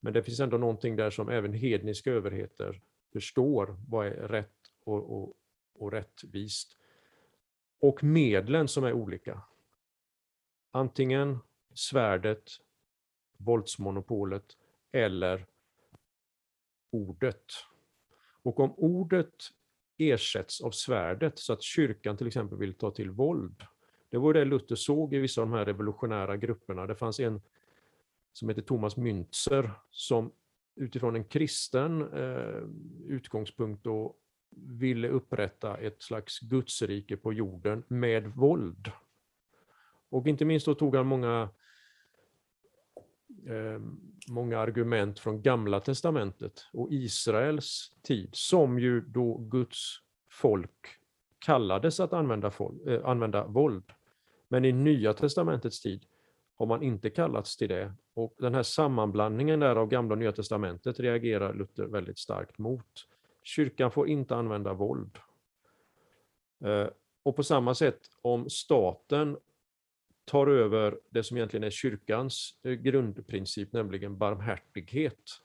[0.00, 2.80] Men det finns ändå någonting där som även hedniska överheter
[3.12, 4.48] förstår vad är rätt
[4.84, 5.36] och, och,
[5.74, 6.76] och rättvist.
[7.80, 9.42] Och medlen som är olika.
[10.70, 11.38] Antingen
[11.74, 12.50] svärdet,
[13.36, 14.56] våldsmonopolet
[14.92, 15.46] eller
[16.90, 17.44] ordet.
[18.42, 19.34] Och om ordet
[19.98, 23.66] ersätts av svärdet så att kyrkan till exempel vill ta till våld,
[24.12, 26.86] det var det Luther såg i vissa av de här revolutionära grupperna.
[26.86, 27.40] Det fanns en
[28.32, 30.32] som heter Thomas Müntzer som
[30.74, 32.62] utifrån en kristen eh,
[33.06, 34.14] utgångspunkt då
[34.50, 38.90] ville upprätta ett slags gudsrike på jorden med våld.
[40.08, 41.48] Och inte minst då tog han många,
[43.46, 43.80] eh,
[44.28, 49.96] många argument från Gamla Testamentet och Israels tid, som ju då Guds
[50.30, 50.86] folk
[51.38, 53.92] kallades att använda, folk, eh, använda våld.
[54.52, 56.04] Men i Nya testamentets tid
[56.58, 57.92] har man inte kallats till det.
[58.14, 63.08] Och den här sammanblandningen där av Gamla och Nya testamentet reagerar Luther väldigt starkt mot.
[63.42, 65.18] Kyrkan får inte använda våld.
[66.64, 66.86] Eh,
[67.22, 69.36] och på samma sätt, om staten
[70.24, 75.40] tar över det som egentligen är kyrkans eh, grundprincip, nämligen barmhärtighet,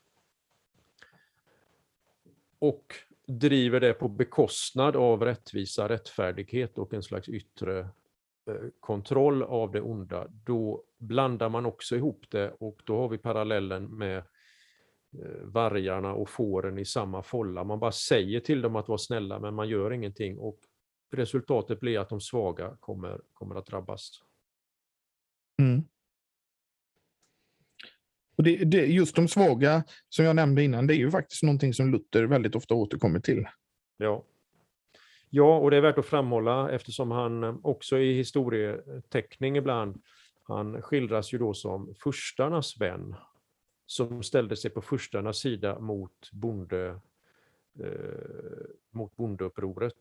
[2.59, 7.89] och driver det på bekostnad av rättvisa, rättfärdighet och en slags yttre
[8.79, 13.97] kontroll av det onda, då blandar man också ihop det och då har vi parallellen
[13.97, 17.63] med eh, vargarna och fåren i samma folla.
[17.63, 20.59] Man bara säger till dem att vara snälla men man gör ingenting och
[21.11, 24.11] resultatet blir att de svaga kommer, kommer att drabbas.
[25.61, 25.83] Mm.
[28.37, 31.73] Och det, det, just de svaga, som jag nämnde innan, det är ju faktiskt någonting
[31.73, 33.45] som Luther väldigt ofta återkommer till.
[33.97, 34.23] Ja.
[35.29, 40.01] Ja, och det är värt att framhålla eftersom han eh, också i historieteckning ibland,
[40.43, 43.15] han skildras ju då som furstarnas vän,
[43.85, 46.99] som ställde sig på furstarnas sida mot bonde,
[47.79, 49.97] eh, mot bondeupproret.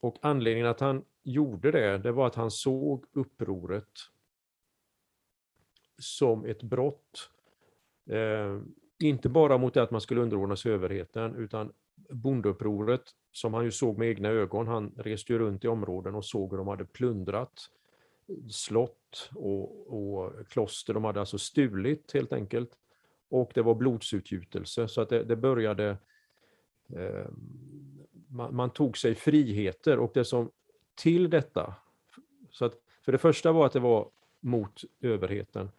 [0.00, 3.98] Och anledningen att han gjorde det, det var att han såg upproret
[5.98, 7.30] som ett brott.
[8.06, 8.60] Eh,
[8.98, 11.72] inte bara mot det att man skulle underordna sig överheten, utan
[12.10, 13.02] bondeupproret
[13.38, 14.66] som han ju såg med egna ögon.
[14.66, 17.70] Han reste ju runt i områden och såg hur de hade plundrat
[18.50, 20.94] slott och, och kloster.
[20.94, 22.70] De hade alltså stulit helt enkelt.
[23.28, 25.96] Och det var blodsutgjutelse, så att det, det började...
[26.96, 27.26] Eh,
[28.28, 30.50] man, man, tog sig friheter och det som
[30.94, 31.74] till detta...
[32.50, 32.74] Så att,
[33.04, 35.70] för det första var att det var mot överheten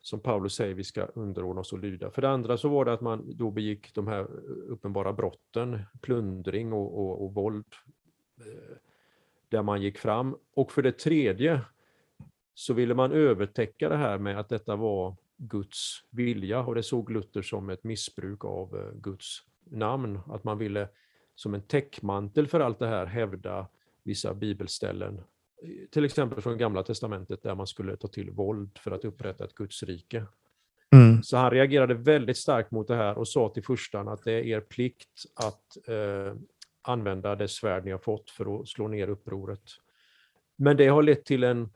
[0.00, 2.10] som Paulus säger vi ska underordna oss och lyda.
[2.10, 4.26] För det andra så var det att man då begick de här
[4.68, 7.74] uppenbara brotten, plundring och, och, och våld,
[8.38, 8.76] eh,
[9.48, 10.36] där man gick fram.
[10.54, 11.60] Och för det tredje
[12.54, 17.10] så ville man övertäcka det här med att detta var Guds vilja och det såg
[17.10, 20.20] Luther som ett missbruk av eh, Guds namn.
[20.26, 20.88] Att man ville
[21.34, 23.66] som en täckmantel för allt det här hävda
[24.02, 25.20] vissa bibelställen
[25.90, 29.54] till exempel från Gamla Testamentet där man skulle ta till våld för att upprätta ett
[29.54, 30.26] gudsrike.
[30.92, 31.22] Mm.
[31.22, 34.44] Så han reagerade väldigt starkt mot det här och sa till furstan att det är
[34.44, 36.34] er plikt att eh,
[36.82, 39.62] använda det svärd ni har fått för att slå ner upproret.
[40.56, 41.70] Men det har lett till en,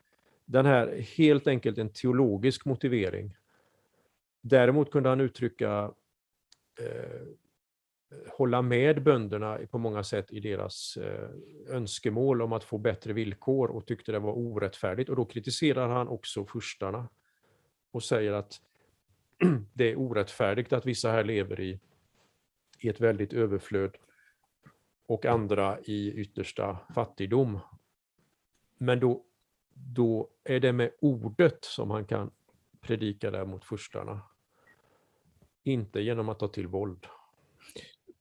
[0.44, 3.36] den här helt enkelt en teologisk motivering.
[4.42, 5.92] Däremot kunde han uttrycka
[6.80, 7.22] eh,
[8.28, 11.28] hålla med bönderna på många sätt i deras eh,
[11.68, 15.10] önskemål om att få bättre villkor och tyckte det var orättfärdigt.
[15.10, 17.08] Och då kritiserar han också furstarna
[17.90, 18.60] och säger att
[19.72, 21.80] det är orättfärdigt att vissa här lever i,
[22.78, 23.96] i ett väldigt överflöd
[25.06, 27.58] och andra i yttersta fattigdom.
[28.78, 29.24] Men då,
[29.74, 32.30] då är det med ordet som han kan
[32.80, 34.20] predika där mot furstarna.
[35.62, 37.06] Inte genom att ta till våld.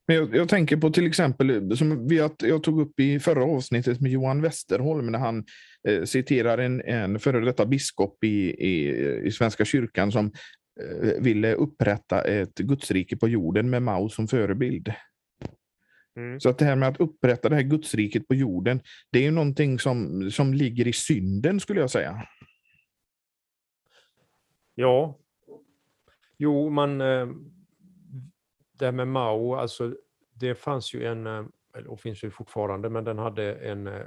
[0.07, 4.01] Men jag, jag, tänker på till exempel, som vi, jag tog upp i förra avsnittet
[4.01, 5.45] med Johan Westerholm, när han
[5.87, 8.89] eh, citerar en, en före detta biskop i, i,
[9.25, 10.25] i Svenska kyrkan som
[10.81, 14.93] eh, ville upprätta ett gudsrike på jorden med Mao som förebild.
[16.15, 16.39] Mm.
[16.39, 19.31] Så att det här med att upprätta det här gudsriket på jorden, det är ju
[19.31, 22.27] någonting som, som ligger i synden skulle jag säga.
[24.75, 25.19] Ja.
[26.37, 27.27] Jo, man eh,
[28.83, 29.95] det här med Mao, alltså
[30.33, 31.45] det fanns ju en, eh,
[31.87, 34.01] och finns ju fortfarande, men den hade en, eh,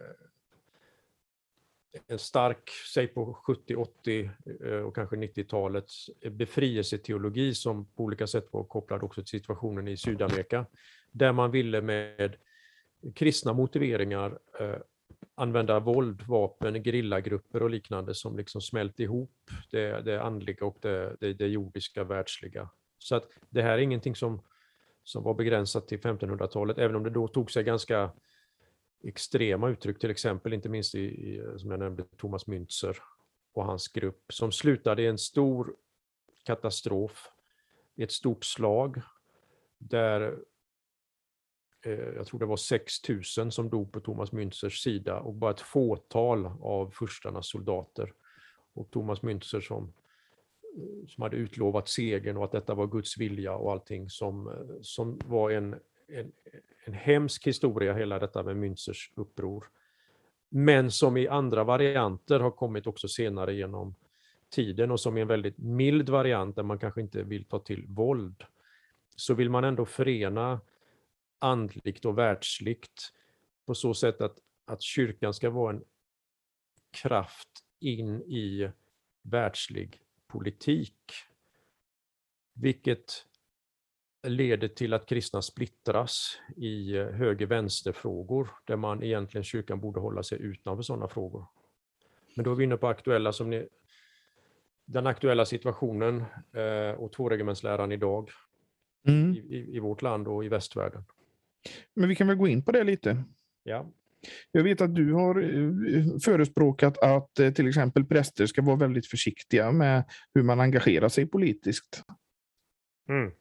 [2.06, 4.30] en stark, säg på 70, 80
[4.64, 9.96] eh, och kanske 90-talets befrielseteologi som på olika sätt var kopplad också till situationen i
[9.96, 10.66] Sydamerika,
[11.10, 12.36] där man ville med
[13.14, 14.38] kristna motiveringar
[15.34, 21.16] använda våld, vapen, grillagrupper och liknande som liksom smält ihop det, det andliga och det,
[21.20, 22.68] det, det jordiska, världsliga.
[22.98, 24.42] Så att det här är ingenting som
[25.06, 28.10] som var begränsat till 1500-talet, även om det då tog sig ganska
[29.04, 32.96] extrema uttryck, till exempel inte minst i, i som jag nämnde, Thomas Müntzer
[33.52, 35.76] och hans grupp, som slutade i en stor
[36.44, 37.30] katastrof,
[37.94, 39.00] i ett stort slag,
[39.78, 40.38] där
[41.84, 45.50] eh, jag tror det var 6 000 som dog på Thomas Münzers sida och bara
[45.50, 48.12] ett fåtal av furstarnas soldater.
[48.74, 49.92] Och Thomas Münzer, som
[51.08, 55.50] som hade utlovat segern och att detta var Guds vilja och allting som, som var
[55.50, 55.76] en,
[56.08, 56.32] en,
[56.84, 59.64] en hemsk historia, hela detta med Münzers uppror.
[60.48, 63.94] Men som i andra varianter har kommit också senare genom
[64.50, 67.86] tiden och som är en väldigt mild variant där man kanske inte vill ta till
[67.86, 68.44] våld,
[69.16, 70.60] så vill man ändå förena
[71.38, 73.12] andligt och världsligt
[73.66, 75.84] på så sätt att, att kyrkan ska vara en
[76.90, 77.48] kraft
[77.80, 78.70] in i
[79.22, 80.05] världslig
[80.36, 81.12] politik.
[82.54, 83.26] Vilket
[84.26, 90.38] leder till att kristna splittras i eh, höger-vänster-frågor, där man egentligen kyrkan borde hålla sig
[90.40, 91.46] utanför sådana frågor.
[92.34, 93.68] Men då är vi inne på aktuella som ni,
[94.84, 98.30] den aktuella situationen eh, och tvåregementsläran idag
[99.08, 99.34] mm.
[99.34, 101.04] i, i, i, vårt land och i västvärlden.
[101.94, 103.24] Men vi kan väl gå in på det lite?
[103.62, 103.86] Ja.
[104.52, 109.06] Jag vet att du har eh, förespråkat att eh, till exempel präster ska vara väldigt
[109.06, 110.04] försiktiga med
[110.34, 112.02] hur man engagerar sig politiskt.
[113.08, 113.32] Mm.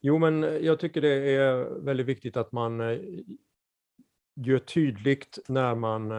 [0.00, 2.80] Jo, men eh, jag tycker det är väldigt viktigt att man
[4.34, 6.10] gör tydligt när man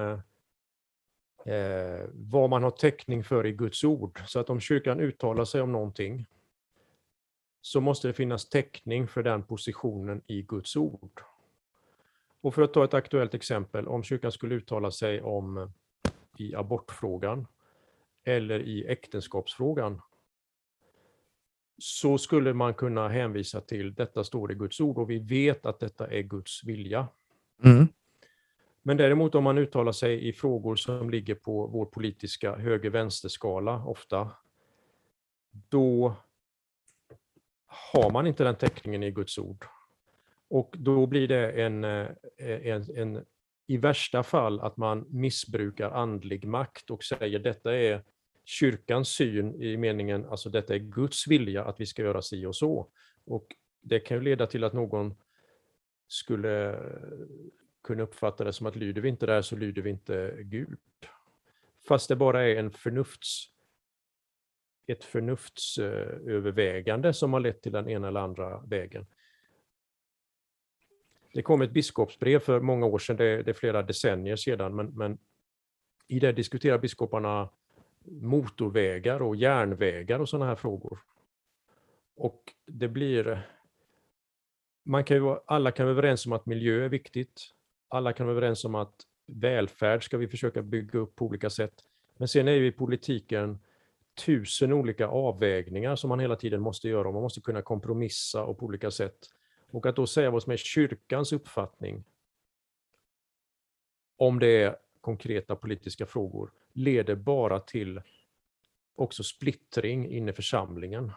[1.46, 4.22] eh, vad man har täckning för i Guds ord.
[4.26, 6.26] Så att om kyrkan uttalar sig om någonting
[7.62, 11.22] så måste det finnas täckning för den positionen i Guds ord.
[12.42, 15.72] Och för att ta ett aktuellt exempel, om kyrkan skulle uttala sig om
[16.38, 17.48] i abortfrågan
[18.24, 20.02] eller i äktenskapsfrågan,
[21.78, 25.80] så skulle man kunna hänvisa till detta står i Guds ord och vi vet att
[25.80, 27.08] detta är Guds vilja.
[27.64, 27.88] Mm.
[28.82, 34.32] Men däremot om man uttalar sig i frågor som ligger på vår politiska höger-vänster-skala ofta,
[35.52, 36.16] då
[37.66, 39.66] har man inte den täckningen i Guds ord.
[40.50, 43.26] Och då blir det en, eh, en, en,
[43.68, 48.04] i värsta fall att man missbrukar andlig makt och säger detta är
[48.46, 52.56] kyrkans syn i meningen, alltså detta är Guds vilja att vi ska göra si och
[52.56, 52.90] så.
[53.26, 55.16] Och det kan ju leda till att någon
[56.08, 56.80] skulle
[57.84, 60.80] kunna uppfatta det som att lyder vi inte där så lyder vi inte Gud.
[61.88, 63.46] Fast det bara är en förnufts,
[64.88, 69.06] ett förnuftsövervägande som har lett till den ena eller andra vägen.
[71.34, 74.88] Det kom ett biskopsbrev för många år sedan, det, det är flera decennier sedan, men,
[74.88, 75.18] men
[76.08, 77.50] i det diskuterar biskoparna
[78.06, 81.00] motorvägar och järnvägar och sådana här frågor.
[82.16, 83.48] Och det blir...
[84.86, 87.42] Man kan ju, alla kan vara överens om att miljö är viktigt.
[87.88, 88.96] Alla kan vara överens om att
[89.28, 91.74] välfärd ska vi försöka bygga upp på olika sätt.
[92.18, 93.60] Men sen är ju i politiken
[94.26, 97.12] tusen olika avvägningar som man hela tiden måste göra.
[97.12, 99.18] Man måste kunna kompromissa och på olika sätt.
[99.72, 102.04] Och att då säga vad som är kyrkans uppfattning
[104.18, 108.02] om det är konkreta politiska frågor leder bara till
[108.96, 111.12] också splittring inne i församlingen.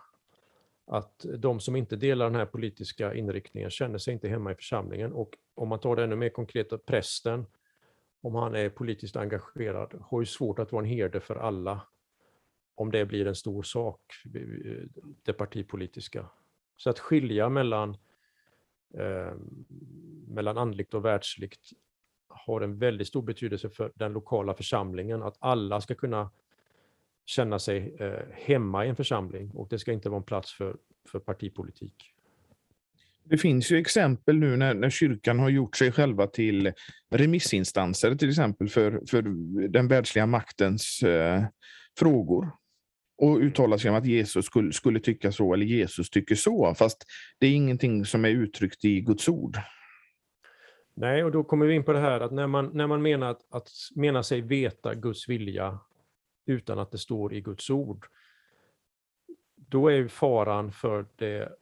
[0.87, 5.13] Att de som inte delar den här politiska inriktningen känner sig inte hemma i församlingen.
[5.13, 7.47] Och om man tar det ännu mer konkret, prästen,
[8.21, 11.81] om han är politiskt engagerad, har ju svårt att vara en herde för alla
[12.75, 14.01] om det blir en stor sak,
[15.23, 16.27] det partipolitiska.
[16.77, 17.97] Så att skilja mellan,
[18.99, 19.35] eh,
[20.29, 21.71] mellan andligt och världsligt
[22.29, 26.31] har en väldigt stor betydelse för den lokala församlingen, att alla ska kunna
[27.27, 30.77] känna sig eh, hemma i en församling och det ska inte vara en plats för,
[31.09, 32.13] för partipolitik.
[33.25, 36.73] Det finns ju exempel nu när, när kyrkan har gjort sig själva till
[37.11, 39.23] remissinstanser till exempel för, för
[39.69, 41.45] den världsliga maktens eh,
[41.99, 42.51] frågor
[43.23, 47.05] och uttalar sig om att Jesus skulle, skulle tycka så eller Jesus tycker så, fast
[47.39, 49.59] det är ingenting som är uttryckt i Guds ord.
[50.95, 53.31] Nej, och då kommer vi in på det här att när man, när man menar,
[53.31, 55.79] att, att menar sig veta Guds vilja
[56.47, 58.07] utan att det står i Guds ord,
[59.57, 61.53] då är faran för det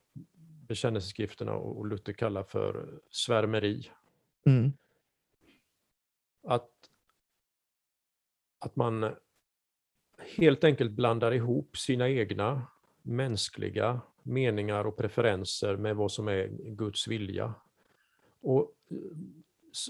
[0.68, 3.90] bekännelseskrifterna och Luther kallar för svärmeri.
[4.46, 4.72] Mm.
[6.46, 6.70] Att,
[8.58, 9.14] att man
[10.36, 12.66] helt enkelt blandar ihop sina egna
[13.02, 17.54] mänskliga meningar och preferenser med vad som är Guds vilja.
[18.42, 18.72] Och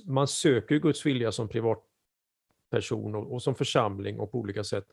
[0.07, 4.87] man söker Guds vilja som privatperson och, som församling och på olika sätt.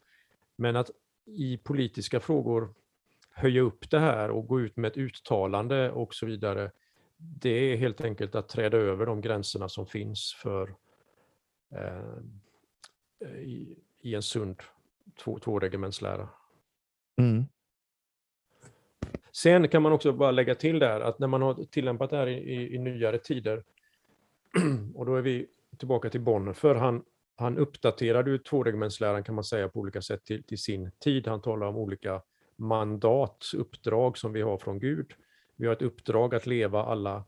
[0.56, 0.90] Men att
[1.26, 2.74] i politiska frågor
[3.32, 6.72] höja upp det här och gå ut med ett uttalande och så vidare,
[7.18, 10.76] det är helt enkelt att träda över de gränserna som finns för
[11.72, 12.20] eh,
[13.38, 14.62] i, i, en sund
[15.24, 16.30] två, tvåregementslära.
[17.18, 17.46] Mm.
[19.32, 22.28] Sen kan man också bara lägga till där att när man har tillämpat det här
[22.28, 23.64] i, i, i nyare tider,
[24.96, 25.48] och då är vi
[25.78, 27.04] tillbaka till Bonner, för han,
[27.36, 31.28] han uppdaterade ju tvåregementsläran kan man säga på olika sätt till, till sin tid.
[31.28, 32.22] Han talar om olika
[32.56, 35.12] mandat, uppdrag som vi har från Gud.
[35.56, 37.24] Vi har ett uppdrag att leva alla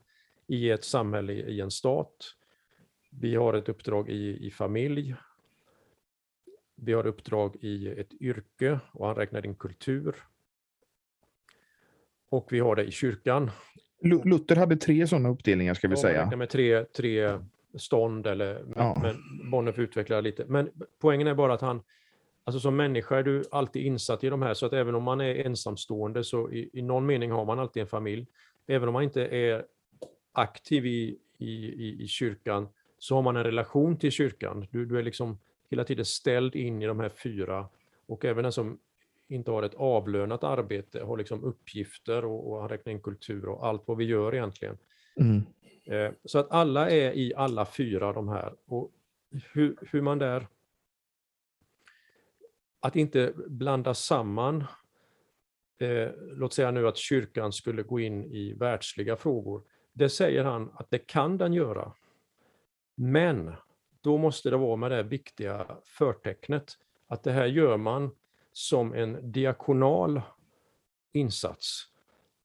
[0.47, 2.15] i ett samhälle, i en stat.
[3.11, 5.15] Vi har ett uppdrag i, i familj.
[6.81, 10.15] Vi har uppdrag i ett yrke och han räknar in kultur.
[12.29, 13.51] Och vi har det i kyrkan.
[14.01, 16.35] Luther hade tre sådana uppdelningar ska vi ja, säga.
[16.35, 17.39] Med tre, tre
[17.77, 18.99] stånd, eller, ja.
[19.01, 19.15] men
[19.51, 20.45] Bonner får utveckla lite.
[20.45, 20.69] Men
[20.99, 21.81] poängen är bara att han,
[22.43, 25.21] alltså som människa är du alltid insatt i de här, så att även om man
[25.21, 28.27] är ensamstående så i, i någon mening har man alltid en familj.
[28.67, 29.65] Även om man inte är
[30.31, 32.67] aktiv i, i, i, i kyrkan
[32.99, 34.67] så har man en relation till kyrkan.
[34.71, 35.37] Du, du är liksom
[35.69, 37.69] hela tiden ställd in i de här fyra
[38.07, 38.79] och även den som
[39.27, 43.67] inte har ett avlönat arbete har liksom uppgifter och, och han räknar in kultur och
[43.67, 44.77] allt vad vi gör egentligen.
[45.19, 45.45] Mm.
[45.85, 48.55] Eh, så att alla är i alla fyra de här.
[48.65, 48.91] Och
[49.51, 50.47] hur, hur man där...
[52.81, 54.63] Att inte blanda samman,
[55.79, 59.63] eh, låt säga nu att kyrkan skulle gå in i världsliga frågor.
[59.93, 61.93] Det säger han att det kan den göra.
[62.95, 63.55] Men
[64.01, 66.77] då måste det vara med det viktiga förtecknet
[67.07, 68.11] att det här gör man
[68.51, 70.21] som en diakonal
[71.11, 71.85] insats.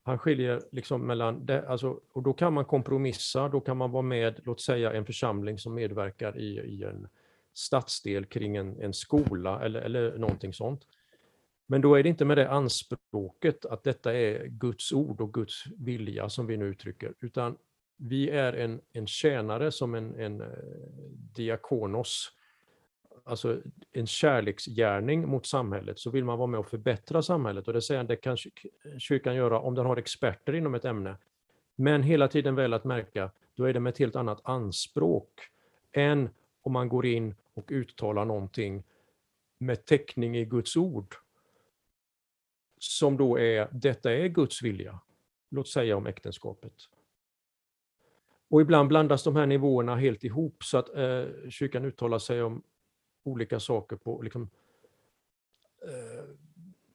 [0.03, 4.03] Han skiljer liksom mellan, det, alltså, och då kan man kompromissa, då kan man vara
[4.03, 7.09] med, låt säga en församling som medverkar i, i en
[7.55, 10.83] stadsdel kring en, en skola eller, eller någonting sånt.
[11.67, 15.65] Men då är det inte med det anspråket att detta är Guds ord och Guds
[15.67, 17.57] vilja som vi nu uttrycker, utan
[17.97, 20.49] vi är en, en tjänare som en, en eh,
[21.35, 22.33] diakonos,
[23.25, 23.61] alltså
[23.93, 27.69] en kärleksgärning mot samhället, så vill man vara med och förbättra samhället.
[27.69, 28.37] Och det säger det kan
[28.99, 31.17] kyrkan göra om den har experter inom ett ämne.
[31.77, 35.31] Men hela tiden väl att märka, då är det med ett helt annat anspråk
[35.93, 36.29] än
[36.63, 38.85] om man går in och uttalar någonting
[39.59, 41.15] med täckning i Guds ord.
[42.79, 45.01] Som då är, detta är Guds vilja.
[45.51, 46.73] Låt säga om äktenskapet.
[48.55, 52.63] Och ibland blandas de här nivåerna helt ihop så att eh, kyrkan uttalar sig om
[53.25, 54.51] olika saker på liksom,
[55.83, 56.25] eh,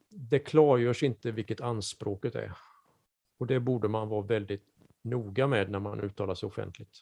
[0.09, 2.51] det klargörs inte vilket anspråket är.
[3.37, 4.63] Och det borde man vara väldigt
[5.01, 6.97] noga med när man uttalar sig offentligt.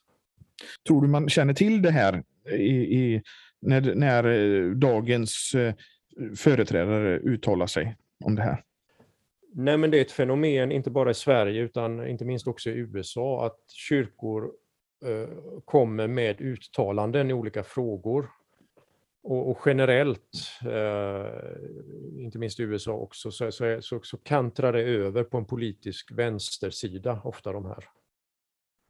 [0.88, 3.22] Tror du man känner till det här i, i
[3.60, 5.74] när, när eh, dagens eh,
[6.36, 7.96] företrädare uttalar sig
[8.26, 8.64] om det här?
[9.60, 12.74] Nej, men det är ett fenomen, inte bara i Sverige utan inte minst också i
[12.74, 14.52] USA, att kyrkor
[15.06, 15.30] eh,
[15.66, 18.30] kommer med uttalanden i olika frågor.
[19.24, 20.32] Och, och generellt,
[20.62, 25.46] eh, inte minst i USA också, så, så, så, så kantrar det över på en
[25.46, 27.86] politisk vänstersida, ofta de här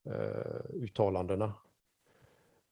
[0.06, 1.54] eh, uttalandena.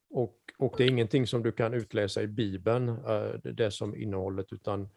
[0.10, 4.54] Och, och det är ingenting som du kan utläsa i Bibeln, eh, det som innehållet,
[4.54, 4.90] utan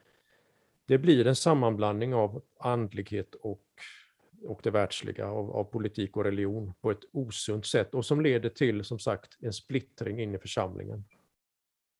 [0.88, 3.64] det blir en sammanblandning av andlighet och,
[4.44, 8.48] och det världsliga, av, av politik och religion på ett osunt sätt och som leder
[8.48, 11.04] till, som sagt, en splittring in i församlingen.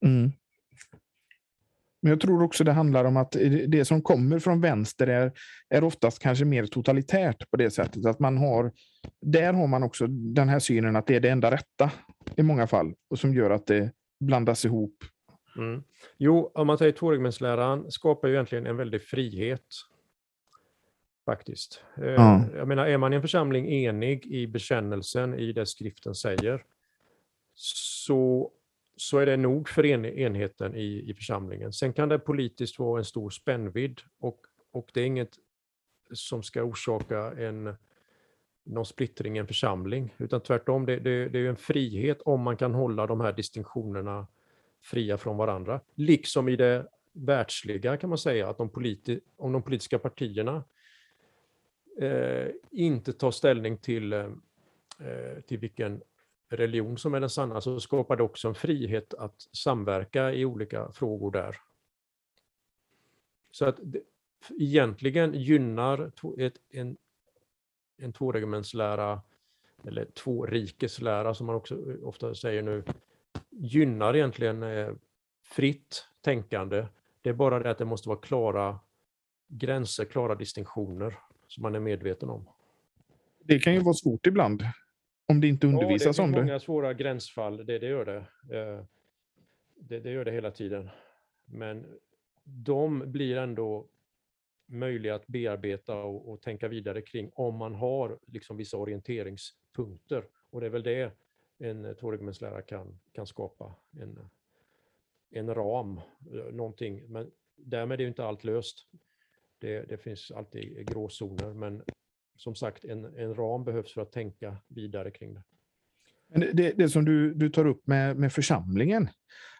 [0.05, 0.33] Mm.
[2.03, 3.37] Men jag tror också det handlar om att
[3.69, 5.33] det som kommer från vänster är,
[5.69, 8.73] är oftast kanske mer totalitärt på det sättet att man har,
[9.21, 11.91] där har man också den här synen att det är det enda rätta
[12.37, 15.05] i många fall och som gör att det blandas ihop
[15.59, 15.83] Mm.
[16.17, 19.65] Jo, om man säger tvåregmentsläran skapar ju egentligen en väldig frihet.
[21.25, 21.83] Faktiskt.
[21.97, 22.57] Mm.
[22.57, 26.65] Jag menar, är man i en församling enig i bekännelsen, i det skriften säger,
[27.55, 28.53] så,
[28.97, 31.73] så är det nog för en, enheten i, i församlingen.
[31.73, 34.41] Sen kan det politiskt vara en stor spännvidd och,
[34.73, 35.39] och det är inget
[36.13, 37.75] som ska orsaka en,
[38.65, 42.57] någon splittring i en församling, utan tvärtom, det, det, det är en frihet om man
[42.57, 44.27] kan hålla de här distinktionerna
[44.83, 45.81] fria från varandra.
[45.95, 50.65] Liksom i det världsliga kan man säga, att de politi om de politiska partierna
[52.01, 54.31] eh, inte tar ställning till, eh,
[55.01, 56.03] eh, till vilken
[56.49, 60.93] religion som är den sanna, så skapar det också en frihet att samverka i olika
[60.93, 61.57] frågor där.
[63.51, 64.01] Så att det,
[64.59, 66.97] egentligen gynnar ett, en,
[67.97, 69.23] en tvåregementslära,
[69.85, 72.85] eller tvårikeslära som man också eh, ofta säger nu,
[73.51, 74.93] gynnar egentligen eh,
[75.43, 76.87] fritt tänkande.
[77.23, 78.79] Det är bara det att det måste vara klara
[79.49, 82.49] gränser, klara distinktioner som man är medveten om.
[83.45, 84.63] Det kan ju vara svårt ibland
[85.27, 86.39] om det inte undervisas ja, om det.
[86.39, 88.17] Det många svåra gränsfall, det, det gör det.
[88.59, 88.85] Eh,
[89.77, 90.01] det.
[90.01, 90.91] Det gör det hela tiden.
[91.45, 91.87] Men
[92.45, 93.89] de blir ändå
[94.67, 100.25] möjliga att bearbeta och, och tänka vidare kring om man har liksom vissa orienteringspunkter.
[100.51, 101.13] Och det är väl det
[101.59, 104.19] en tvåregimentslärare kan, kan skapa en,
[105.31, 106.01] en ram,
[106.33, 107.13] eh, någonting.
[107.13, 108.87] Men därmed är inte allt löst.
[109.59, 111.83] Det, det finns alltid gråzoner, men
[112.37, 115.43] som sagt, en, en ram behövs för att tänka vidare kring det.
[116.29, 119.09] Men det, det som du, du tar upp med, med församlingen,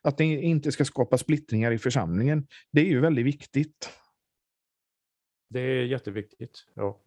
[0.03, 3.91] att det inte ska skapa splittringar i församlingen, det är ju väldigt viktigt.
[5.49, 7.01] Det är jätteviktigt, ja.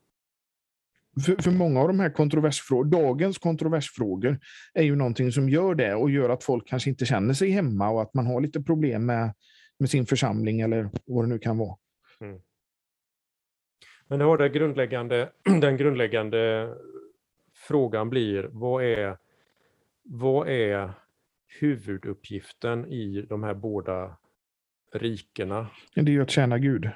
[1.26, 4.39] För, för många av de här kontroversfrågorna, dagens kontroversfrågor,
[4.74, 7.89] är ju någonting som gör det och gör att folk kanske inte känner sig hemma
[7.89, 9.34] och att man har lite problem med,
[9.80, 11.78] med sin församling eller vad det nu kan vara.
[12.22, 12.41] Mm.
[14.07, 15.30] Men det har det grundläggande,
[15.62, 16.74] den grundläggande
[17.53, 19.18] frågan blir, vad är,
[20.03, 20.93] vad är
[21.59, 24.18] huvuduppgiften i de här båda
[24.93, 25.68] rikena?
[25.95, 26.89] Det är ju att tjäna Gud.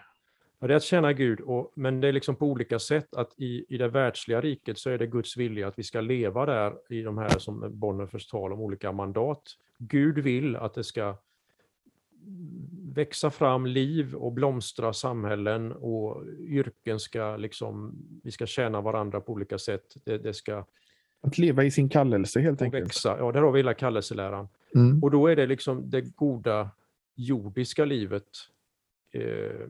[0.60, 3.16] Ja, det är att tjäna Gud, och, men det är liksom på olika sätt.
[3.16, 6.46] att I, I det världsliga riket så är det Guds vilja att vi ska leva
[6.46, 9.44] där i de här som Bonhoeffers tal om olika mandat.
[9.78, 11.18] Gud vill att det ska
[12.96, 19.34] växa fram liv och blomstra samhällen och yrken ska liksom, vi ska tjäna varandra på
[19.34, 19.96] olika sätt.
[20.04, 20.66] Det, det ska
[21.22, 22.86] att leva i sin kallelse helt enkelt.
[22.86, 23.18] Växa.
[23.20, 24.48] Ja, där har vi hela kallelseläran.
[24.76, 25.04] Mm.
[25.04, 26.70] Och då är det liksom det goda
[27.16, 28.28] jordiska livet
[29.12, 29.68] eh,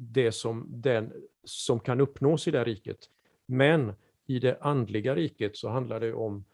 [0.00, 1.12] det som, den,
[1.44, 3.10] som kan uppnås i det riket.
[3.46, 3.92] Men
[4.26, 6.44] i det andliga riket så handlar det om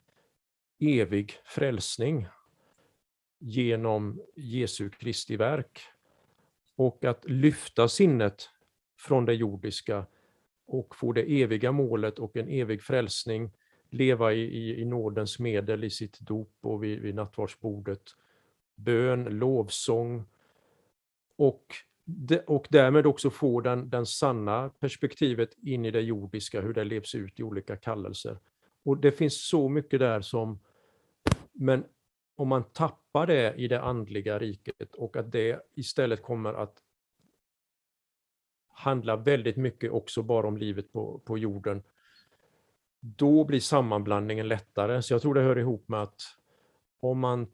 [0.81, 2.27] evig frälsning
[3.39, 5.81] genom Jesu Kristi verk.
[6.77, 8.51] och att lyfta sinnet
[8.99, 10.07] från det jordiska
[10.67, 13.51] och få det eviga målet och en evig frälsning,
[13.91, 18.03] leva i, i, i nådens medel i sitt dop och vid, vid nattvardsbordet,
[18.75, 20.25] bön, lovsång
[21.37, 21.75] och,
[22.47, 27.15] och därmed också få den, den sanna perspektivet in i det jordiska, hur det levs
[27.15, 28.39] ut i olika kallelser.
[28.85, 30.61] Och det finns så mycket där som,
[31.53, 31.85] men
[32.37, 36.83] om man tappar det i det andliga riket och att det istället kommer att
[38.69, 41.83] handla väldigt mycket också bara om livet på, på jorden,
[43.01, 45.03] då blir sammanblandningen lättare.
[45.03, 46.21] Så jag tror det hör ihop med att
[47.01, 47.47] om man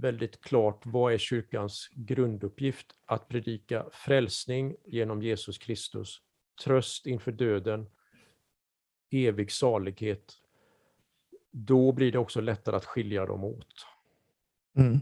[0.00, 2.86] väldigt klart, vad är kyrkans grunduppgift?
[3.06, 6.18] Att predika frälsning genom Jesus Kristus,
[6.64, 7.86] tröst inför döden,
[9.10, 10.32] evig salighet.
[11.52, 13.74] Då blir det också lättare att skilja dem åt.
[14.78, 14.98] Mm.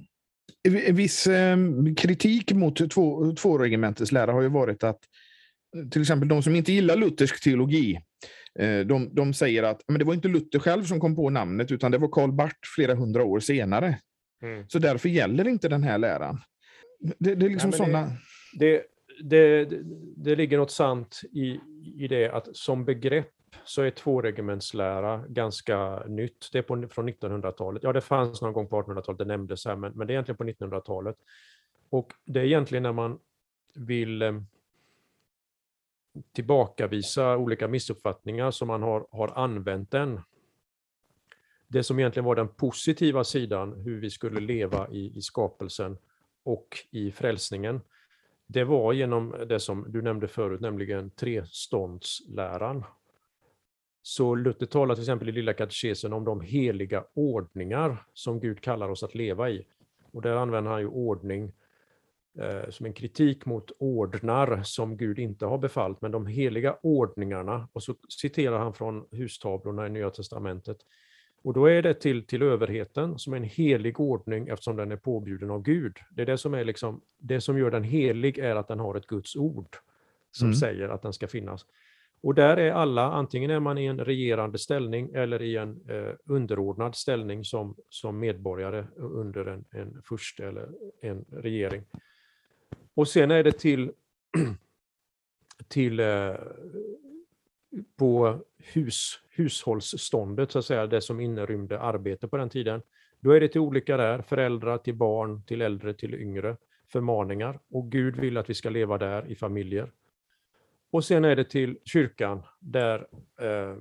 [0.86, 1.57] En viss eh,
[1.96, 5.00] kritik mot två, två lära har ju varit att
[5.76, 8.00] eh, till exempel de som inte gillar luthersk teologi,
[8.59, 11.72] eh, de, de säger att men det var inte Luther själv som kom på namnet,
[11.72, 13.98] utan det var Karl Barth flera hundra år senare.
[14.43, 14.68] Mm.
[14.68, 16.41] Så därför gäller inte den här läran.
[17.01, 18.11] Det, det är liksom Nej, sådana...
[18.59, 18.82] Det,
[19.22, 19.80] det, det,
[20.16, 21.61] det, ligger något sant i,
[21.97, 23.30] i det att som begrepp
[23.64, 26.49] så är tvåregementslära ganska nytt.
[26.53, 27.82] Det är på, från 1900-talet.
[27.82, 30.37] Ja, det fanns någon gång på 1800-talet, det nämndes här, men, men det är egentligen
[30.37, 31.16] på 1900-talet.
[31.91, 33.18] Och det är egentligen när man
[33.74, 34.32] vill eh,
[36.32, 40.20] tillbakavisa olika missuppfattningar som man har, har använt den.
[41.68, 45.98] Det som egentligen var den positiva sidan, hur vi skulle leva i, i skapelsen
[46.42, 47.80] och i frälsningen,
[48.46, 52.84] det var genom det som du nämnde förut, nämligen treståndsläran.
[54.02, 58.88] Så Luther talar till exempel i Lilla katekesen om de heliga ordningar som Gud kallar
[58.88, 59.66] oss att leva i.
[60.12, 61.52] Och där använder han ju ordning
[62.38, 67.68] eh, som en kritik mot ordnar som Gud inte har befallt, men de heliga ordningarna.
[67.72, 70.78] Och så citerar han från hustavlorna i Nya Testamentet.
[71.47, 74.97] Och då är det till, till överheten som är en helig ordning eftersom den är
[74.97, 75.97] påbjuden av Gud.
[76.11, 78.94] Det är det som är liksom, det som gör den helig är att den har
[78.94, 79.76] ett Guds ord
[80.30, 80.55] som mm.
[80.55, 81.66] säger att den ska finnas.
[82.20, 86.14] Och där är alla, antingen är man i en regerande ställning eller i en eh,
[86.24, 90.68] underordnad ställning som, som medborgare under en, en furste eller
[91.01, 91.82] en regering.
[92.94, 93.92] Och sen är det till,
[95.68, 96.34] till eh,
[97.97, 102.82] på hus, hushållsståndet, så att säga, det som inrymde arbete på den tiden.
[103.20, 106.57] Då är det till olika där, föräldrar till barn, till äldre, till yngre,
[106.89, 107.59] förmaningar.
[107.70, 109.93] Och Gud vill att vi ska leva där i familjer.
[110.91, 113.07] Och sen är det till kyrkan, där
[113.41, 113.76] eh,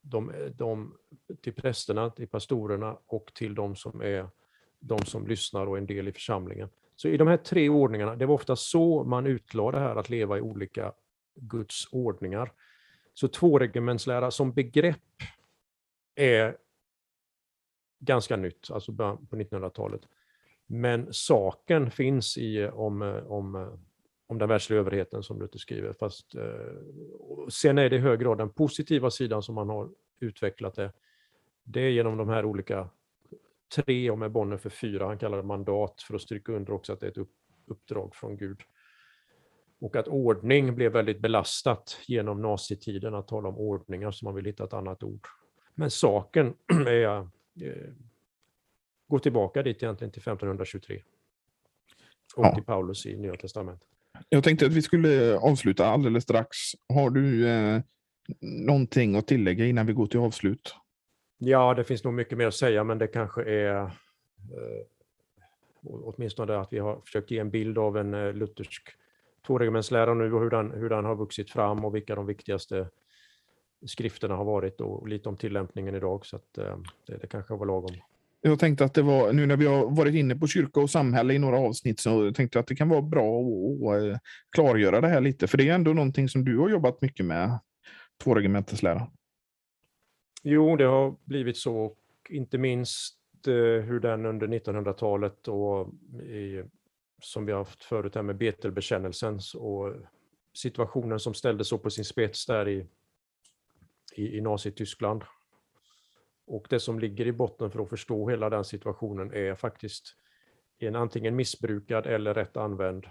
[0.00, 0.94] de, de,
[1.42, 4.28] till prästerna, till pastorerna och till de som är
[4.80, 6.68] de som lyssnar och är en del i församlingen.
[6.96, 10.10] Så i de här tre ordningarna, det var ofta så man utlade det här att
[10.10, 10.92] leva i olika
[11.34, 12.52] Guds ordningar.
[13.18, 15.22] Så tvåregementslära som begrepp
[16.14, 16.56] är
[17.98, 20.00] ganska nytt, alltså på 1900-talet.
[20.66, 23.78] Men saken finns i om, om,
[24.26, 25.92] om den världsliga överheten som du skriver.
[25.92, 29.90] Fast, eh, sen är det i hög grad den positiva sidan som man har
[30.20, 30.92] utvecklat det.
[31.62, 32.88] Det är genom de här olika
[33.74, 35.06] tre och med Bonner för fyra.
[35.06, 37.28] Han kallar det mandat för att stryka under också att det är ett
[37.66, 38.60] uppdrag från Gud.
[39.80, 44.44] Och att ordning blev väldigt belastat genom nazitiden, att tala om ordningar, så man vill
[44.44, 45.26] hitta ett annat ord.
[45.74, 46.54] Men saken
[46.86, 47.26] är, eh,
[49.08, 51.02] går tillbaka dit egentligen till 1523.
[52.36, 52.54] Och ja.
[52.54, 53.88] till Paulus i Nya Testamentet.
[54.28, 56.56] Jag tänkte att vi skulle avsluta alldeles strax.
[56.88, 57.80] Har du eh,
[58.40, 60.74] någonting att tillägga innan vi går till avslut?
[61.38, 63.90] Ja, det finns nog mycket mer att säga, men det kanske är eh,
[65.82, 68.88] åtminstone att vi har försökt ge en bild av en eh, luthersk
[69.46, 72.88] tvåregementslära nu och hur den, hur den har vuxit fram och vilka de viktigaste
[73.86, 76.26] skrifterna har varit och lite om tillämpningen idag.
[76.26, 77.96] Så att, eh, det, det kanske var lagom.
[78.40, 81.34] Jag tänkte att det var, nu när vi har varit inne på kyrka och samhälle
[81.34, 84.18] i några avsnitt, så tänkte jag att det kan vara bra att eh,
[84.50, 87.58] klargöra det här lite, för det är ändå någonting som du har jobbat mycket med,
[88.24, 89.10] tvåregementeslära.
[90.42, 91.98] Jo, det har blivit så, och
[92.30, 93.16] inte minst
[93.46, 95.88] eh, hur den under 1900-talet och
[96.22, 96.62] i,
[97.18, 99.94] som vi har haft förut här med Betelbekännelsen och
[100.52, 102.86] situationen som ställdes så på sin spets där i,
[104.12, 105.22] i, i Nazityskland.
[106.46, 110.16] Och det som ligger i botten för att förstå hela den situationen är faktiskt
[110.78, 113.06] en antingen missbrukad eller rätt använd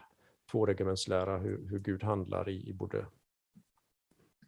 [0.52, 3.06] tvåregementslära, hur, hur Gud handlar i, i både,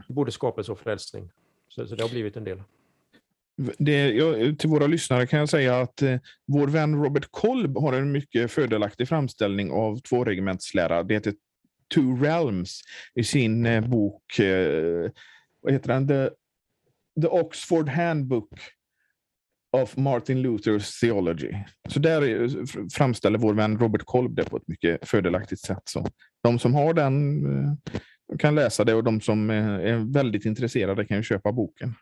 [0.08, 1.32] både skapelse och frälsning.
[1.68, 2.64] Så, så det har blivit en del.
[3.78, 7.94] Det, jag, till våra lyssnare kan jag säga att eh, vår vän Robert Kolb har
[7.94, 11.04] en mycket fördelaktig framställning av tvåregementslära.
[11.04, 11.34] Det heter
[11.94, 12.82] Two Realms
[13.16, 15.12] i sin eh, bok, eh,
[15.62, 16.08] vad heter den?
[16.08, 16.30] The,
[17.22, 18.50] The Oxford Handbook
[19.72, 21.54] of Martin Luthers Theology.
[21.90, 22.50] Så där eh,
[22.94, 25.82] framställer vår vän Robert Kolb det på ett mycket fördelaktigt sätt.
[25.86, 26.08] Så
[26.44, 27.74] de som har den eh,
[28.40, 31.94] kan läsa det och de som eh, är väldigt intresserade kan ju köpa boken.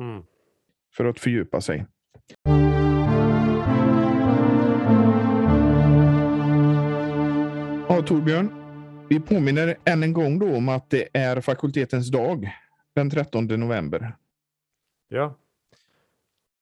[0.00, 0.22] Mm.
[0.98, 1.86] För att fördjupa sig.
[7.88, 8.48] Ja, Torbjörn.
[9.08, 12.50] Vi påminner än en gång då om att det är fakultetens dag
[12.94, 14.16] den 13 november.
[15.08, 15.34] Ja.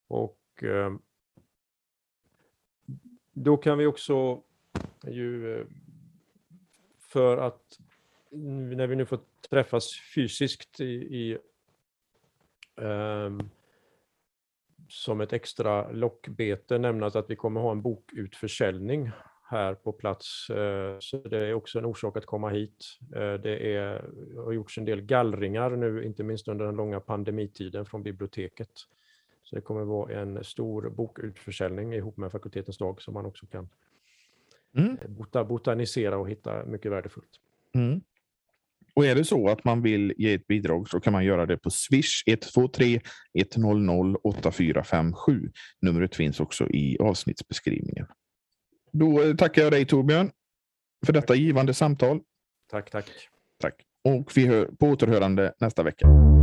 [0.09, 0.95] Och eh,
[3.33, 4.43] då kan vi också
[5.07, 5.67] ju eh,
[6.99, 7.79] för att
[8.41, 9.21] när vi nu får
[9.51, 11.39] träffas fysiskt i, i
[12.75, 13.51] um,
[14.89, 19.11] som ett extra lockbete nämnas att vi kommer ha en bokutförsäljning
[19.49, 20.51] här på plats.
[20.51, 22.99] Eh, så det är också en orsak att komma hit.
[23.15, 24.11] Eh, det är,
[24.45, 28.71] har gjorts en del gallringar nu, inte minst under den långa pandemitiden från biblioteket.
[29.43, 33.69] Så det kommer vara en stor bokutförsäljning ihop med fakultetens dag som man också kan
[34.77, 34.99] mm.
[35.49, 37.41] botanisera och hitta mycket värdefullt.
[37.75, 38.01] Mm.
[38.97, 41.57] Och är det så att man vill ge ett bidrag så kan man göra det
[41.57, 43.01] på Swish 123
[43.55, 45.51] 100 8457.
[45.81, 48.07] Numret finns också i avsnittsbeskrivningen.
[48.93, 50.31] Då eh, tackar jag dig Torbjörn
[51.07, 52.21] för detta givande samtal.
[52.71, 53.07] Tack, tack.
[53.61, 53.75] Tack.
[54.05, 56.36] Och vi hör på återhörande nästa vecka.